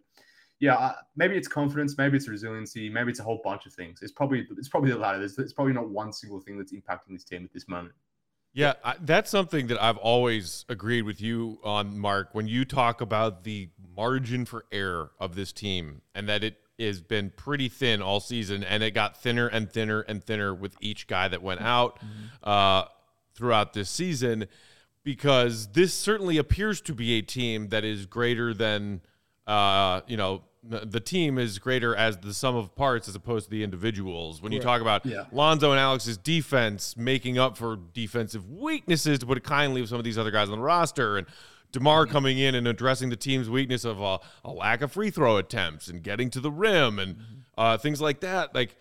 [0.59, 3.99] yeah, uh, maybe it's confidence, maybe it's resiliency, maybe it's a whole bunch of things.
[4.01, 5.19] It's probably it's probably the latter.
[5.19, 7.93] There's, it's probably not one single thing that's impacting this team at this moment.
[8.53, 12.29] Yeah, I, that's something that I've always agreed with you on, Mark.
[12.31, 13.67] When you talk about the
[13.97, 18.63] margin for error of this team, and that it has been pretty thin all season,
[18.63, 21.99] and it got thinner and thinner and thinner with each guy that went out
[22.43, 22.85] uh,
[23.33, 24.47] throughout this season,
[25.05, 28.99] because this certainly appears to be a team that is greater than,
[29.47, 33.51] uh, you know, the team is greater as the sum of parts as opposed to
[33.51, 34.41] the individuals.
[34.41, 35.25] When you talk about Yeah.
[35.31, 39.99] Lonzo and Alex's defense making up for defensive weaknesses, to put it kindly, of some
[39.99, 41.27] of these other guys on the roster, and
[41.71, 45.37] DeMar coming in and addressing the team's weakness of a, a lack of free throw
[45.37, 47.17] attempts and getting to the rim and
[47.59, 48.55] uh, things like that.
[48.55, 48.75] Like,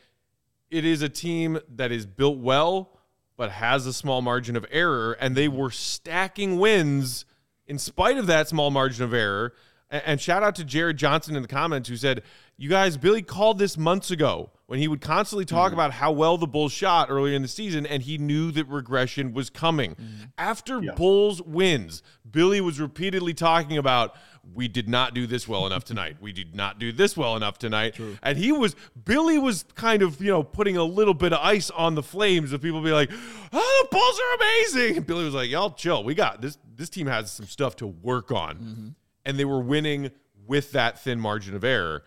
[0.71, 2.94] it is a team that is built well,
[3.37, 7.25] but has a small margin of error, and they were stacking wins
[7.67, 9.55] in spite of that small margin of error.
[9.91, 12.23] And shout out to Jared Johnson in the comments who said,
[12.57, 15.75] You guys, Billy called this months ago when he would constantly talk mm.
[15.75, 19.33] about how well the Bulls shot earlier in the season, and he knew that regression
[19.33, 19.95] was coming.
[19.95, 20.31] Mm.
[20.39, 24.15] After Bulls wins, Billy was repeatedly talking about,
[24.53, 26.17] we did not do this well enough tonight.
[26.21, 27.97] We did not do this well enough tonight.
[28.23, 31.71] And he was, Billy was kind of, you know, putting a little bit of ice
[31.71, 33.11] on the flames of people be like,
[33.53, 34.97] oh, the Bulls are amazing.
[34.99, 36.05] And Billy was like, y'all chill.
[36.05, 36.59] We got this.
[36.77, 38.95] This team has some stuff to work on.
[39.25, 40.11] And they were winning
[40.47, 42.03] with that thin margin of error.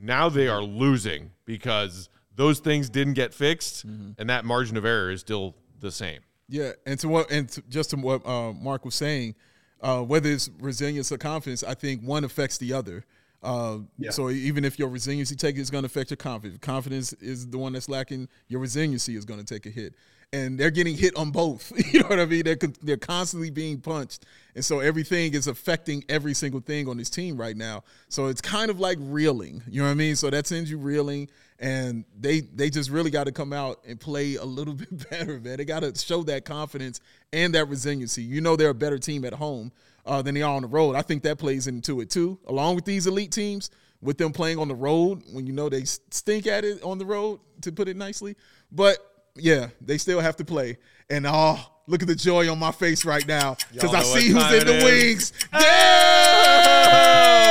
[0.00, 5.10] Now they are losing because those things didn't get fixed, and that margin of error
[5.10, 6.20] is still the same.
[6.48, 9.34] Yeah, and to what and to, just to what uh, Mark was saying,
[9.80, 13.04] uh, whether it's resilience or confidence, I think one affects the other.
[13.42, 14.10] Uh, Yeah.
[14.10, 17.58] So even if your resiliency take is going to affect your confidence, confidence is the
[17.58, 18.28] one that's lacking.
[18.48, 19.94] Your resiliency is going to take a hit,
[20.32, 21.72] and they're getting hit on both.
[21.92, 22.42] you know what I mean?
[22.44, 24.24] They're they're constantly being punched,
[24.58, 27.84] and so everything is affecting every single thing on this team right now.
[28.08, 29.62] So it's kind of like reeling.
[29.68, 30.16] You know what I mean?
[30.16, 31.28] So that sends you reeling,
[31.60, 35.38] and they they just really got to come out and play a little bit better,
[35.38, 35.58] man.
[35.58, 36.98] They got to show that confidence
[37.32, 38.24] and that resiliency.
[38.24, 39.70] You know they're a better team at home
[40.04, 40.96] uh, than they are on the road.
[40.96, 43.70] I think that plays into it too, along with these elite teams.
[44.00, 47.06] With them playing on the road, when you know they stink at it on the
[47.06, 48.34] road, to put it nicely.
[48.72, 48.98] But
[49.38, 50.78] yeah, they still have to play.
[51.10, 54.42] And oh, look at the joy on my face right now because I see who's
[54.52, 54.84] in the it is.
[54.84, 55.32] wings.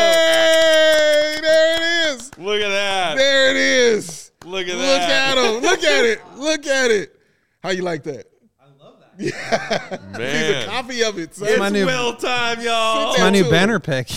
[0.08, 2.32] Hey, there it is.
[2.38, 3.18] Look at that.
[3.18, 4.32] There it is.
[4.46, 5.36] Look at that.
[5.36, 5.62] Look at him.
[5.62, 6.22] Look at it.
[6.38, 7.20] Look at it.
[7.64, 8.28] How you like that?
[8.62, 9.12] I love that.
[9.18, 9.98] Yeah.
[10.18, 10.56] Man.
[10.56, 11.36] He's a copy of it.
[11.36, 11.48] son.
[11.50, 13.14] It's my new- will time, y'all.
[13.14, 13.50] Sit My new too.
[13.50, 14.08] banner pick.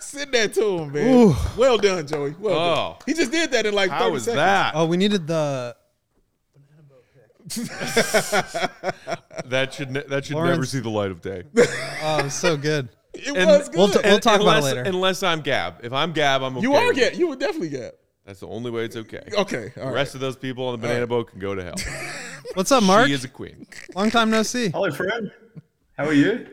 [0.00, 1.14] Send that to him, man.
[1.14, 1.34] Ooh.
[1.56, 2.34] Well done, Joey.
[2.38, 2.74] Well Oh.
[2.92, 2.96] done.
[3.04, 4.36] He just did that in like 30 How was seconds.
[4.38, 4.72] that?
[4.74, 5.76] oh, we needed the.
[9.46, 10.70] That should ne- that should never Lawrence.
[10.70, 11.44] see the light of day.
[12.02, 12.88] Oh, it was so good.
[13.14, 13.78] It And- was good.
[13.78, 14.82] We'll t- we'll talk about it unless, later.
[14.82, 15.76] Unless I'm Gab.
[15.82, 16.62] If I'm Gab, I'm okay.
[16.62, 17.00] you are with it.
[17.00, 17.16] get.
[17.16, 17.98] You were definitely get.
[18.26, 19.22] That's the only way it's okay.
[19.32, 19.72] Okay.
[19.76, 19.94] All The right.
[19.94, 21.74] rest of those people on the banana boat can go to hell.
[22.54, 23.06] What's up, Mark?
[23.08, 23.66] She is a queen.
[23.94, 24.68] Long time no see.
[24.68, 25.32] Hello, friend.
[25.96, 26.46] How are you?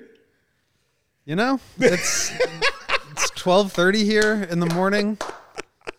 [1.26, 2.32] You know, it's
[3.12, 5.18] it's twelve thirty here in the morning.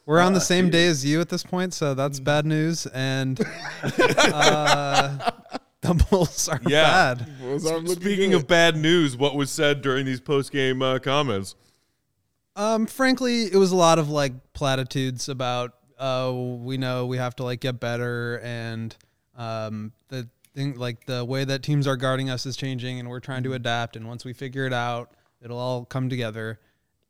[0.06, 2.86] We're on the same day as you at this point, so that's bad news.
[2.86, 3.40] And
[3.82, 5.30] uh,
[5.80, 7.14] the Bulls are Yeah.
[7.14, 7.38] bad.
[7.40, 8.36] Bulls are looking Speaking good.
[8.42, 11.56] of bad news, what was said during these post game uh, comments?
[12.54, 17.34] Um, frankly, it was a lot of like platitudes about uh, we know we have
[17.36, 18.96] to like get better, and
[19.36, 23.20] um, the thing like the way that teams are guarding us is changing, and we're
[23.20, 23.96] trying to adapt.
[23.96, 25.10] And once we figure it out,
[25.42, 26.60] it'll all come together.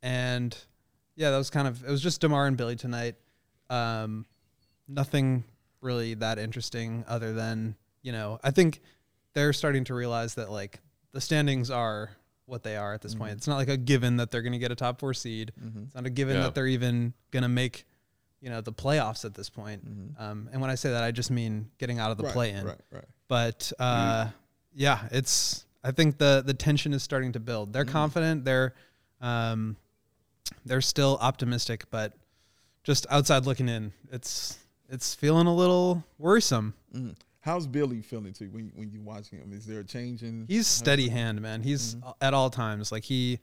[0.01, 0.57] And
[1.17, 3.15] yeah, that was kind of it was just DeMar and Billy tonight.
[3.69, 4.25] Um,
[4.87, 5.43] nothing
[5.81, 8.79] really that interesting other than you know I think
[9.33, 10.79] they're starting to realize that like
[11.11, 12.11] the standings are
[12.45, 13.33] what they are at this point.
[13.33, 15.51] It's not like a given that they're going to get a top four seed.
[15.83, 16.43] It's not a given Yeah.
[16.43, 17.85] that they're even going to make
[18.39, 19.81] you know the playoffs at this point.
[20.17, 22.51] Um, and when I say that, I just mean getting out of the right, play
[22.51, 22.65] in.
[22.65, 22.79] Right.
[22.91, 23.05] Right.
[23.27, 24.27] But uh,
[24.73, 27.73] yeah, it's I think the the tension is starting to build.
[27.73, 28.45] They're confident.
[28.45, 28.73] They're
[29.19, 29.75] um,
[30.65, 32.13] they're still optimistic, but
[32.83, 34.57] just outside looking in, it's
[34.89, 36.73] it's feeling a little worrisome.
[37.41, 39.51] How's Billy feeling too when when you watch him?
[39.53, 40.45] Is there a change in?
[40.47, 41.61] He's steady hand, man.
[41.61, 43.39] He's at all times like he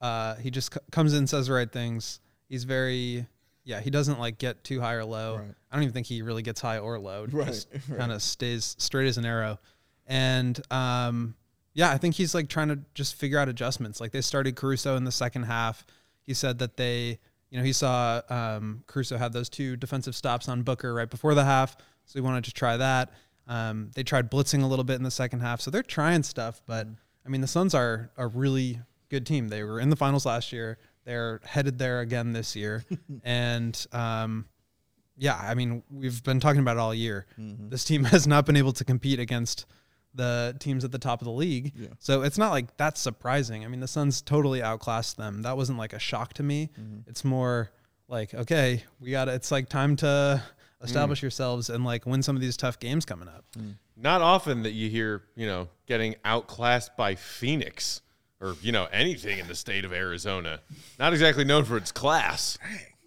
[0.00, 2.20] uh, he just c- comes in, says the right things.
[2.48, 3.26] He's very
[3.64, 3.80] yeah.
[3.80, 5.36] He doesn't like get too high or low.
[5.38, 5.54] Right.
[5.70, 7.26] I don't even think he really gets high or low.
[7.32, 7.98] Right, Just right.
[7.98, 9.58] kind of stays straight as an arrow.
[10.06, 11.34] And um,
[11.72, 14.00] yeah, I think he's like trying to just figure out adjustments.
[14.00, 15.86] Like they started Caruso in the second half.
[16.24, 17.18] He said that they
[17.54, 21.36] you know, he saw um, Caruso had those two defensive stops on Booker right before
[21.36, 23.12] the half, so he wanted to try that.
[23.46, 26.60] Um, they tried blitzing a little bit in the second half, so they're trying stuff.
[26.66, 26.88] But
[27.24, 29.50] I mean, the Suns are a really good team.
[29.50, 30.78] They were in the finals last year.
[31.04, 32.84] They're headed there again this year,
[33.22, 34.46] and um,
[35.16, 37.24] yeah, I mean, we've been talking about it all year.
[37.38, 39.66] This team has not been able to compete against
[40.14, 41.72] the teams at the top of the league.
[41.98, 43.64] So it's not like that's surprising.
[43.64, 45.42] I mean, the Suns totally outclassed them.
[45.42, 46.70] That wasn't like a shock to me.
[46.78, 47.10] Mm-hmm.
[47.10, 47.70] It's more
[48.08, 50.42] like, okay, we got to it's like time to
[50.82, 51.22] establish mm.
[51.22, 53.44] yourselves and like win some of these tough games coming up.
[53.58, 53.74] Mm.
[53.96, 58.02] Not often that you hear, you know, getting outclassed by Phoenix
[58.40, 60.60] or, you know, anything in the state of Arizona.
[60.98, 62.58] Not exactly known for its class.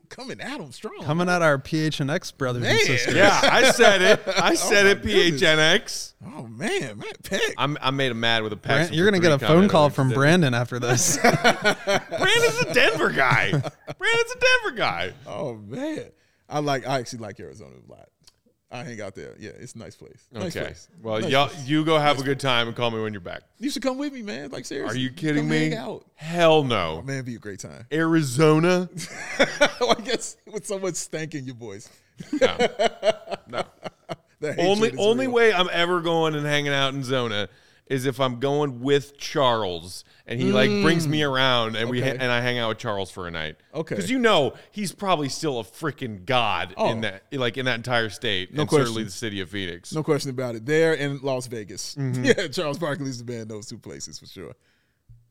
[0.10, 1.04] Coming at him strong.
[1.04, 3.14] Coming at our PHNX brothers and sisters.
[3.16, 4.22] Yeah, I said it.
[4.28, 5.42] I oh said my it, goodness.
[5.42, 6.14] PHNX.
[6.26, 7.42] Oh man, man, Peck.
[7.58, 8.92] I'm, I made him mad with a Bran- pass.
[8.92, 11.18] you're gonna get a phone call from Brandon after this.
[11.22, 13.52] Brandon's a Denver guy.
[13.52, 15.14] Brandon's a Denver guy.
[15.28, 16.06] Oh man,
[16.50, 16.88] I like.
[16.88, 18.10] I actually like Arizona a lot.
[18.70, 19.34] I hang out there.
[19.40, 20.28] Yeah, it's a nice place.
[20.32, 20.66] Nice Okay.
[20.66, 20.90] place.
[21.02, 21.68] Well, Nice y'all, place.
[21.68, 23.44] you go have a good time and call me when you're back.
[23.60, 24.50] You should come with me, man.
[24.52, 24.98] Like seriously.
[24.98, 25.70] Are you kidding Come me?
[25.70, 26.06] Hang out.
[26.16, 27.02] Hell Oh, no.
[27.02, 27.86] man, it'd be a great time.
[27.94, 28.90] Arizona?
[29.40, 31.90] I guess with so much stank in your voice.
[32.42, 32.58] No.
[33.48, 33.64] No.
[34.60, 35.36] Only only real.
[35.36, 37.50] way I'm ever going and hanging out in Zona
[37.90, 42.08] is if I'm going with Charles and he like brings me around and we ha-
[42.08, 42.10] Mm.
[42.16, 42.24] Okay.
[42.24, 43.56] and I hang out with Charles for a night.
[43.74, 43.96] Okay.
[43.96, 46.92] Because you know he's probably still a freaking god Oh.
[46.92, 49.06] in that like in that entire state and certainly question.
[49.06, 49.94] the city of Phoenix.
[49.94, 50.66] No question about it.
[50.66, 51.96] There in Las Vegas.
[51.96, 52.24] Mm-hmm.
[52.26, 53.50] Yeah, Charles Barkley's the band.
[53.50, 54.54] Those two places for sure.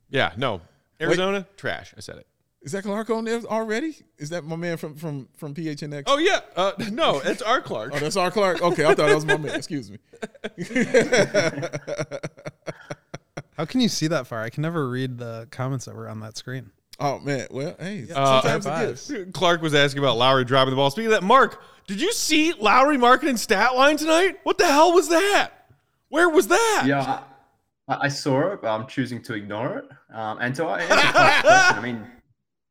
[0.09, 0.61] Yeah, no.
[1.01, 1.93] Arizona, trash.
[1.97, 2.27] I said it.
[2.67, 3.97] Is that Clark on there already?
[4.19, 6.03] Is that my man from from from PHNX?
[6.09, 6.41] Oh yeah.
[6.57, 7.93] Uh, no, it's our Clark.
[7.95, 8.61] Oh, that's our Clark.
[8.61, 9.55] Okay, I thought that was my man.
[9.55, 9.99] Excuse me.
[13.57, 14.43] How can you see that far?
[14.43, 16.73] I can never read the comments that were on that screen.
[16.99, 17.47] Oh man.
[17.53, 19.13] Well, hey, Uh, sometimes high it gives.
[19.33, 20.91] Clark was asking about Lauri dropping the ball.
[20.91, 24.41] Speaking of that, Mark, did you see Lauri Markkanen stat line tonight?
[24.43, 25.69] What the hell was that?
[26.09, 26.83] Where was that?
[26.85, 27.21] Yeah,
[27.87, 29.85] I, I saw it, but I'm choosing to ignore it.
[30.13, 32.05] Um, and to answer Clark's question, I mean,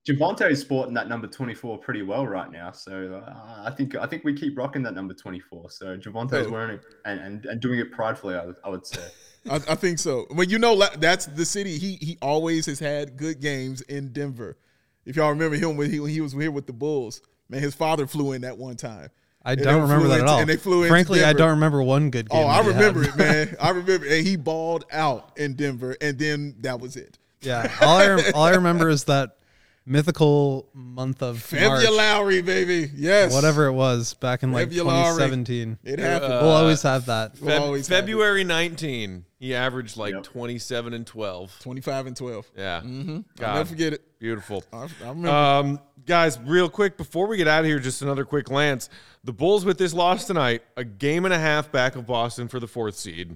[0.08, 2.72] Javonte is sporting that number 24 pretty well right now.
[2.72, 5.72] So uh, I think I think we keep rocking that number 24.
[5.72, 6.52] So Javonte is Oh.
[6.52, 9.02] wearing it and, and, and doing it pridefully, I would, I would say.
[9.50, 10.28] I, I think so.
[10.32, 11.78] Well, you know, that's the city.
[11.78, 14.58] He he always has had good games in Denver.
[15.06, 17.74] If y'all remember him when he when he was here with the Bulls, man, his
[17.76, 19.10] father flew in that one time.
[19.44, 20.40] I And don't remember flew that at all.
[20.40, 22.42] And they flew into Frankly, I don't remember one good game.
[22.44, 23.10] Oh, I remember had.
[23.14, 23.18] it,
[23.50, 23.56] man.
[23.62, 27.20] I remember, and he balled out in Denver, and then that was it.
[27.42, 29.38] Yeah, all I rem- all I remember is that
[29.86, 32.90] mythical month of March, February, baby.
[32.96, 34.90] Yes, whatever it was back in like February.
[34.90, 35.78] 2017.
[35.84, 36.32] It happened.
[36.34, 37.40] we'll always have that.
[37.40, 38.00] We'll Feb- always have.
[38.00, 40.24] February 19, he averaged like Yep.
[40.24, 41.60] 27 and 12.
[41.60, 42.50] Twenty-five and twelve.
[42.58, 42.82] Yeah.
[42.84, 43.20] Mm-hmm.
[43.44, 44.02] I'll never forget it.
[44.20, 44.64] Beautiful.
[44.74, 45.30] I, I remember.
[45.30, 48.90] Um, guys, real quick before we get out of here, just another quick glance.
[49.24, 52.60] The Bulls with this loss tonight, a game and a half back of Boston for
[52.60, 53.36] the fourth seed.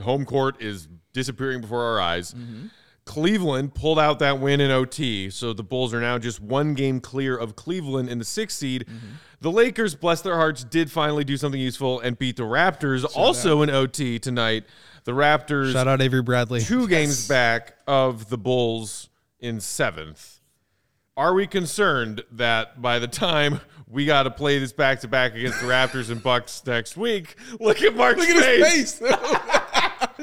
[0.00, 2.34] Home court is disappearing before our eyes.
[3.04, 7.00] Cleveland pulled out that win in OT, so the Bulls are now just one game
[7.00, 8.86] clear of Cleveland in the sixth seed.
[9.40, 13.62] The Lakers, bless their hearts, did finally do something useful and beat the Raptors, also
[13.62, 14.64] in OT tonight.
[15.04, 16.60] The Raptors Shout out Avery Bradley.
[16.60, 19.08] two games back of the Bulls
[19.40, 20.38] in seventh.
[21.16, 25.34] Are we concerned that by the time we got to play this back to back
[25.34, 28.98] against the Raptors and Bucks next week, look at Mark's Look at face.
[28.98, 29.58] his face.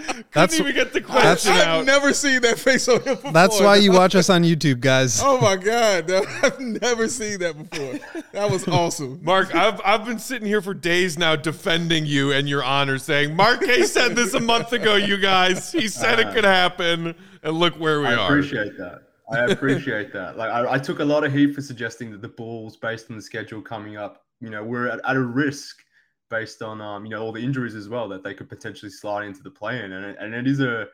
[0.06, 1.86] Couldn't That's- even get the question I've out.
[1.86, 3.32] never seen that face on him before.
[3.32, 5.22] That's why you watch us on YouTube, guys.
[5.24, 8.24] Oh my god, I've never seen that before.
[8.34, 9.20] That was awesome.
[9.24, 13.36] Mark, I've, I've been sitting here for days now defending you and your honor, saying
[13.36, 15.72] Mark K said this a month ago, you guys.
[15.72, 18.20] He said it could happen, and look where we I are.
[18.20, 19.02] I appreciate that.
[19.32, 20.38] I appreciate that.
[20.38, 23.16] Like I, I took a lot of heat for suggesting that the Bulls, based on
[23.16, 25.84] the schedule coming up, you know, we're at, at a risk
[26.30, 29.26] based on um, you know, all the injuries as well that they could potentially slide
[29.26, 30.88] into the play-in, and it, and it is a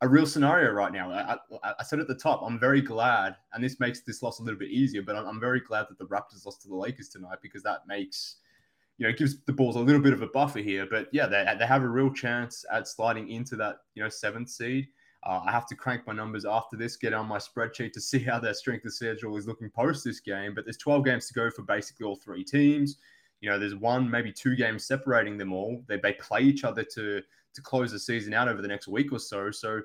[0.00, 1.10] a real scenario right now.
[1.10, 1.36] I,
[1.76, 4.58] I, said at the top, I'm very glad, and this makes this loss a little
[4.58, 5.02] bit easier.
[5.02, 7.80] But I'm, I'm very glad that the Raptors lost to the Lakers tonight because that
[7.88, 8.36] makes
[8.98, 10.86] you know, gives the Bulls a little bit of a buffer here.
[10.90, 14.50] But yeah, they, they have a real chance at sliding into that, you know, seventh
[14.50, 14.88] seed.
[15.24, 18.18] Uh, I have to crank my numbers after this, get on my spreadsheet to see
[18.18, 20.52] how their strength of schedule is looking post this game.
[20.54, 22.98] But there's 12 games to go for basically all three teams.
[23.40, 25.82] You know, there's one, maybe two games separating them all.
[25.86, 27.22] They, they play each other to
[27.54, 29.50] to close the season out over the next week or so.
[29.50, 29.80] So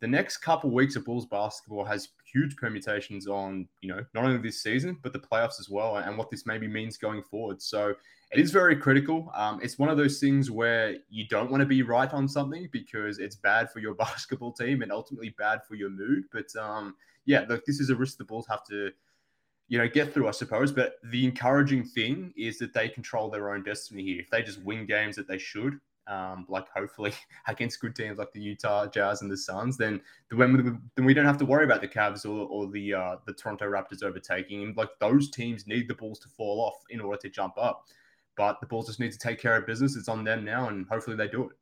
[0.00, 4.38] the next couple weeks of Bulls basketball has huge permutations on, you know, not only
[4.38, 7.60] this season, but the playoffs as well, and what this maybe means going forward.
[7.60, 7.94] So
[8.32, 9.30] it is very critical.
[9.34, 12.68] Um, it's one of those things where you don't want to be right on something
[12.72, 16.24] because it's bad for your basketball team and ultimately bad for your mood.
[16.32, 16.94] But um,
[17.26, 18.90] yeah, look, this is a risk the Bulls have to,
[19.70, 20.72] you know, get through, I suppose.
[20.72, 24.20] But the encouraging thing is that they control their own destiny here.
[24.20, 27.12] If they just win games that they should, um, like hopefully
[27.46, 31.14] against good teams like the Utah Jazz and the Suns, then the when then we
[31.14, 34.64] don't have to worry about the Cavs or, or the uh, the Toronto Raptors overtaking.
[34.64, 37.84] And like those teams need the Bulls to fall off in order to jump up.
[38.36, 39.94] But the Bulls just need to take care of business.
[39.94, 41.56] It's on them now, and hopefully they do it.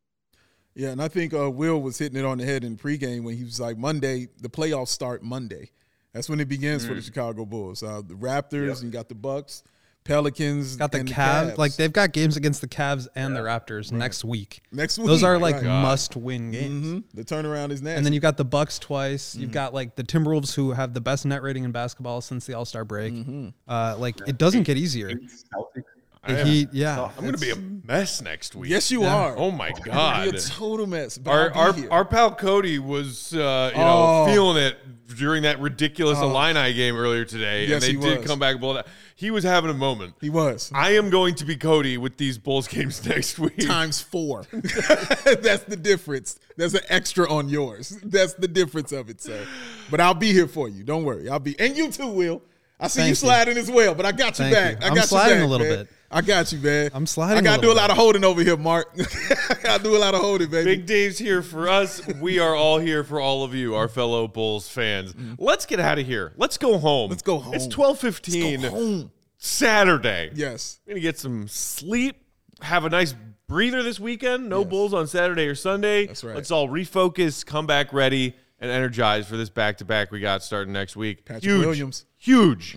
[0.75, 3.37] Yeah, and I think uh, Will was hitting it on the head in pregame when
[3.37, 5.73] he was like, Monday, the playoffs start Monday.
[6.13, 7.83] That's when it begins for the Chicago Bulls.
[7.83, 9.63] Uh, the Raptors, and you got the Bucks,
[10.05, 13.93] Pelicans, Got the and Cavs, like they've got games against the Cavs and the Raptors
[13.93, 14.63] next week.
[14.73, 15.07] next week.
[15.07, 15.65] Those are like right.
[15.65, 16.87] must-win games.
[16.87, 17.05] Mhm.
[17.13, 17.99] The turnaround is next.
[17.99, 19.33] And then you've got the Bucks twice.
[19.33, 19.41] Mm-hmm.
[19.43, 22.55] You've got like the Timberwolves, who have the best net rating in basketball since the
[22.55, 23.13] All Star break.
[23.13, 23.49] Mm-hmm.
[23.69, 25.11] Uh, like it doesn't get easier.
[25.11, 25.83] Celtics.
[26.27, 28.71] The Heat, yeah, I'm going to be a mess next week.
[28.71, 29.15] yes, you Yeah.
[29.15, 29.37] are.
[29.39, 30.29] Oh my You're god.
[30.35, 31.17] a total mess.
[31.17, 31.89] But Our I'll be our, here.
[31.91, 34.27] our pal Cody was uh, you Oh.
[34.27, 34.77] know feeling it
[35.17, 38.27] during that ridiculous Illini game earlier today, Yes, and they he did was.
[38.27, 38.87] come back and blow it out.
[39.17, 40.15] He was having a moment.
[40.21, 40.71] he was.
[40.75, 43.59] I am going to be Cody with these Bulls games next week.
[43.67, 44.45] times four.
[44.53, 46.39] That's the difference.
[46.57, 47.99] There's an extra on yours.
[48.05, 49.47] That's the difference of it, sir.
[49.91, 50.85] But I'll be here for you.
[50.85, 51.29] Don't worry.
[51.31, 52.43] I'll be, and you too, Will.
[52.81, 53.15] I see Thank you you.
[53.17, 54.73] sliding as well, but I got you Thank back.
[54.81, 54.87] you.
[54.87, 55.79] I I'm got sliding you a little man.
[55.79, 55.89] bit.
[56.11, 56.91] I got you, man.
[56.95, 57.93] I'm sliding I got to do little a lot bit.
[57.93, 58.91] of holding over here, Mark.
[59.69, 60.77] I do a lot of holding, baby.
[60.77, 62.07] Big Dave's here for us.
[62.15, 65.15] We are all here for all of you, our fellow Bulls fans.
[65.39, 66.33] Let's get out of here.
[66.37, 67.05] Let's go home.
[67.05, 67.11] Mm-hmm.
[67.11, 67.55] Let's go home.
[67.55, 69.11] It's Let's 12:15 go home.
[69.37, 70.31] Saturday.
[70.35, 70.81] Yes.
[70.87, 72.17] We're gonna get some sleep,
[72.63, 73.15] have a nice
[73.47, 74.49] breather this weekend.
[74.49, 76.07] No Bulls on Saturday or Sunday.
[76.07, 76.35] That's right.
[76.35, 80.43] Let's all refocus, come back ready, and energized for this back to back we got
[80.43, 81.25] starting next week.
[81.25, 82.07] Patrick huge, Williams.
[82.17, 82.77] huge,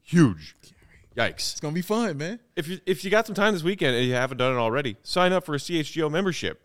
[0.00, 0.56] huge.
[1.16, 1.52] Yikes!
[1.52, 2.40] It's going to be fun, man.
[2.56, 4.96] If you if you got some time this weekend and you haven't done it already,
[5.02, 6.62] sign up for a CHGO membership.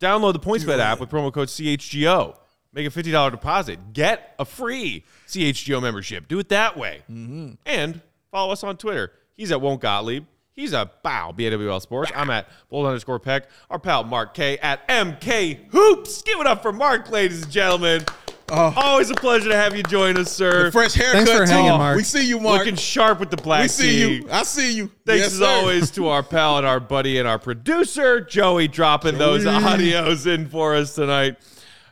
[0.00, 2.36] Download the PointsBet app with promo code CHGO.
[2.72, 3.92] Make a fifty dollar deposit.
[3.92, 6.28] Get a free CHGO membership.
[6.28, 7.02] Do it that way.
[7.10, 7.52] Mm-hmm.
[7.64, 8.00] And
[8.30, 9.12] follow us on Twitter.
[9.34, 10.24] He's at Won't Gottlieb.
[10.52, 12.10] He's a Bow BAWL Sports.
[12.16, 13.48] I'm at Bulls underscore Peck.
[13.68, 16.22] Our pal Mark K at MK Hoops.
[16.22, 18.04] Give it up for Mark, ladies and gentlemen.
[18.48, 20.66] Always a pleasure to have you join us, sir.
[20.66, 21.52] The fresh haircut, Thanks for too.
[21.52, 21.96] hanging, Mark.
[21.96, 22.58] We see you, Mark.
[22.60, 24.14] Looking sharp with the black we see tee.
[24.22, 24.28] you.
[24.30, 24.90] I see you.
[25.04, 25.46] Thanks Yes, as sir.
[25.46, 30.48] always to our pal and our buddy and our producer, Joey, dropping those audios in
[30.48, 31.36] for us tonight.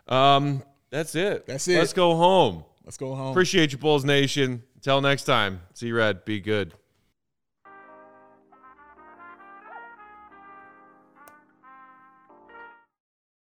[0.06, 1.46] Um, that's it.
[1.46, 1.78] That's it.
[1.78, 2.64] Let's go home.
[2.84, 3.30] Let's go home.
[3.30, 4.62] Appreciate you, Bulls Nation.
[4.76, 6.24] Until next time, see you, Red.
[6.24, 6.74] Be good.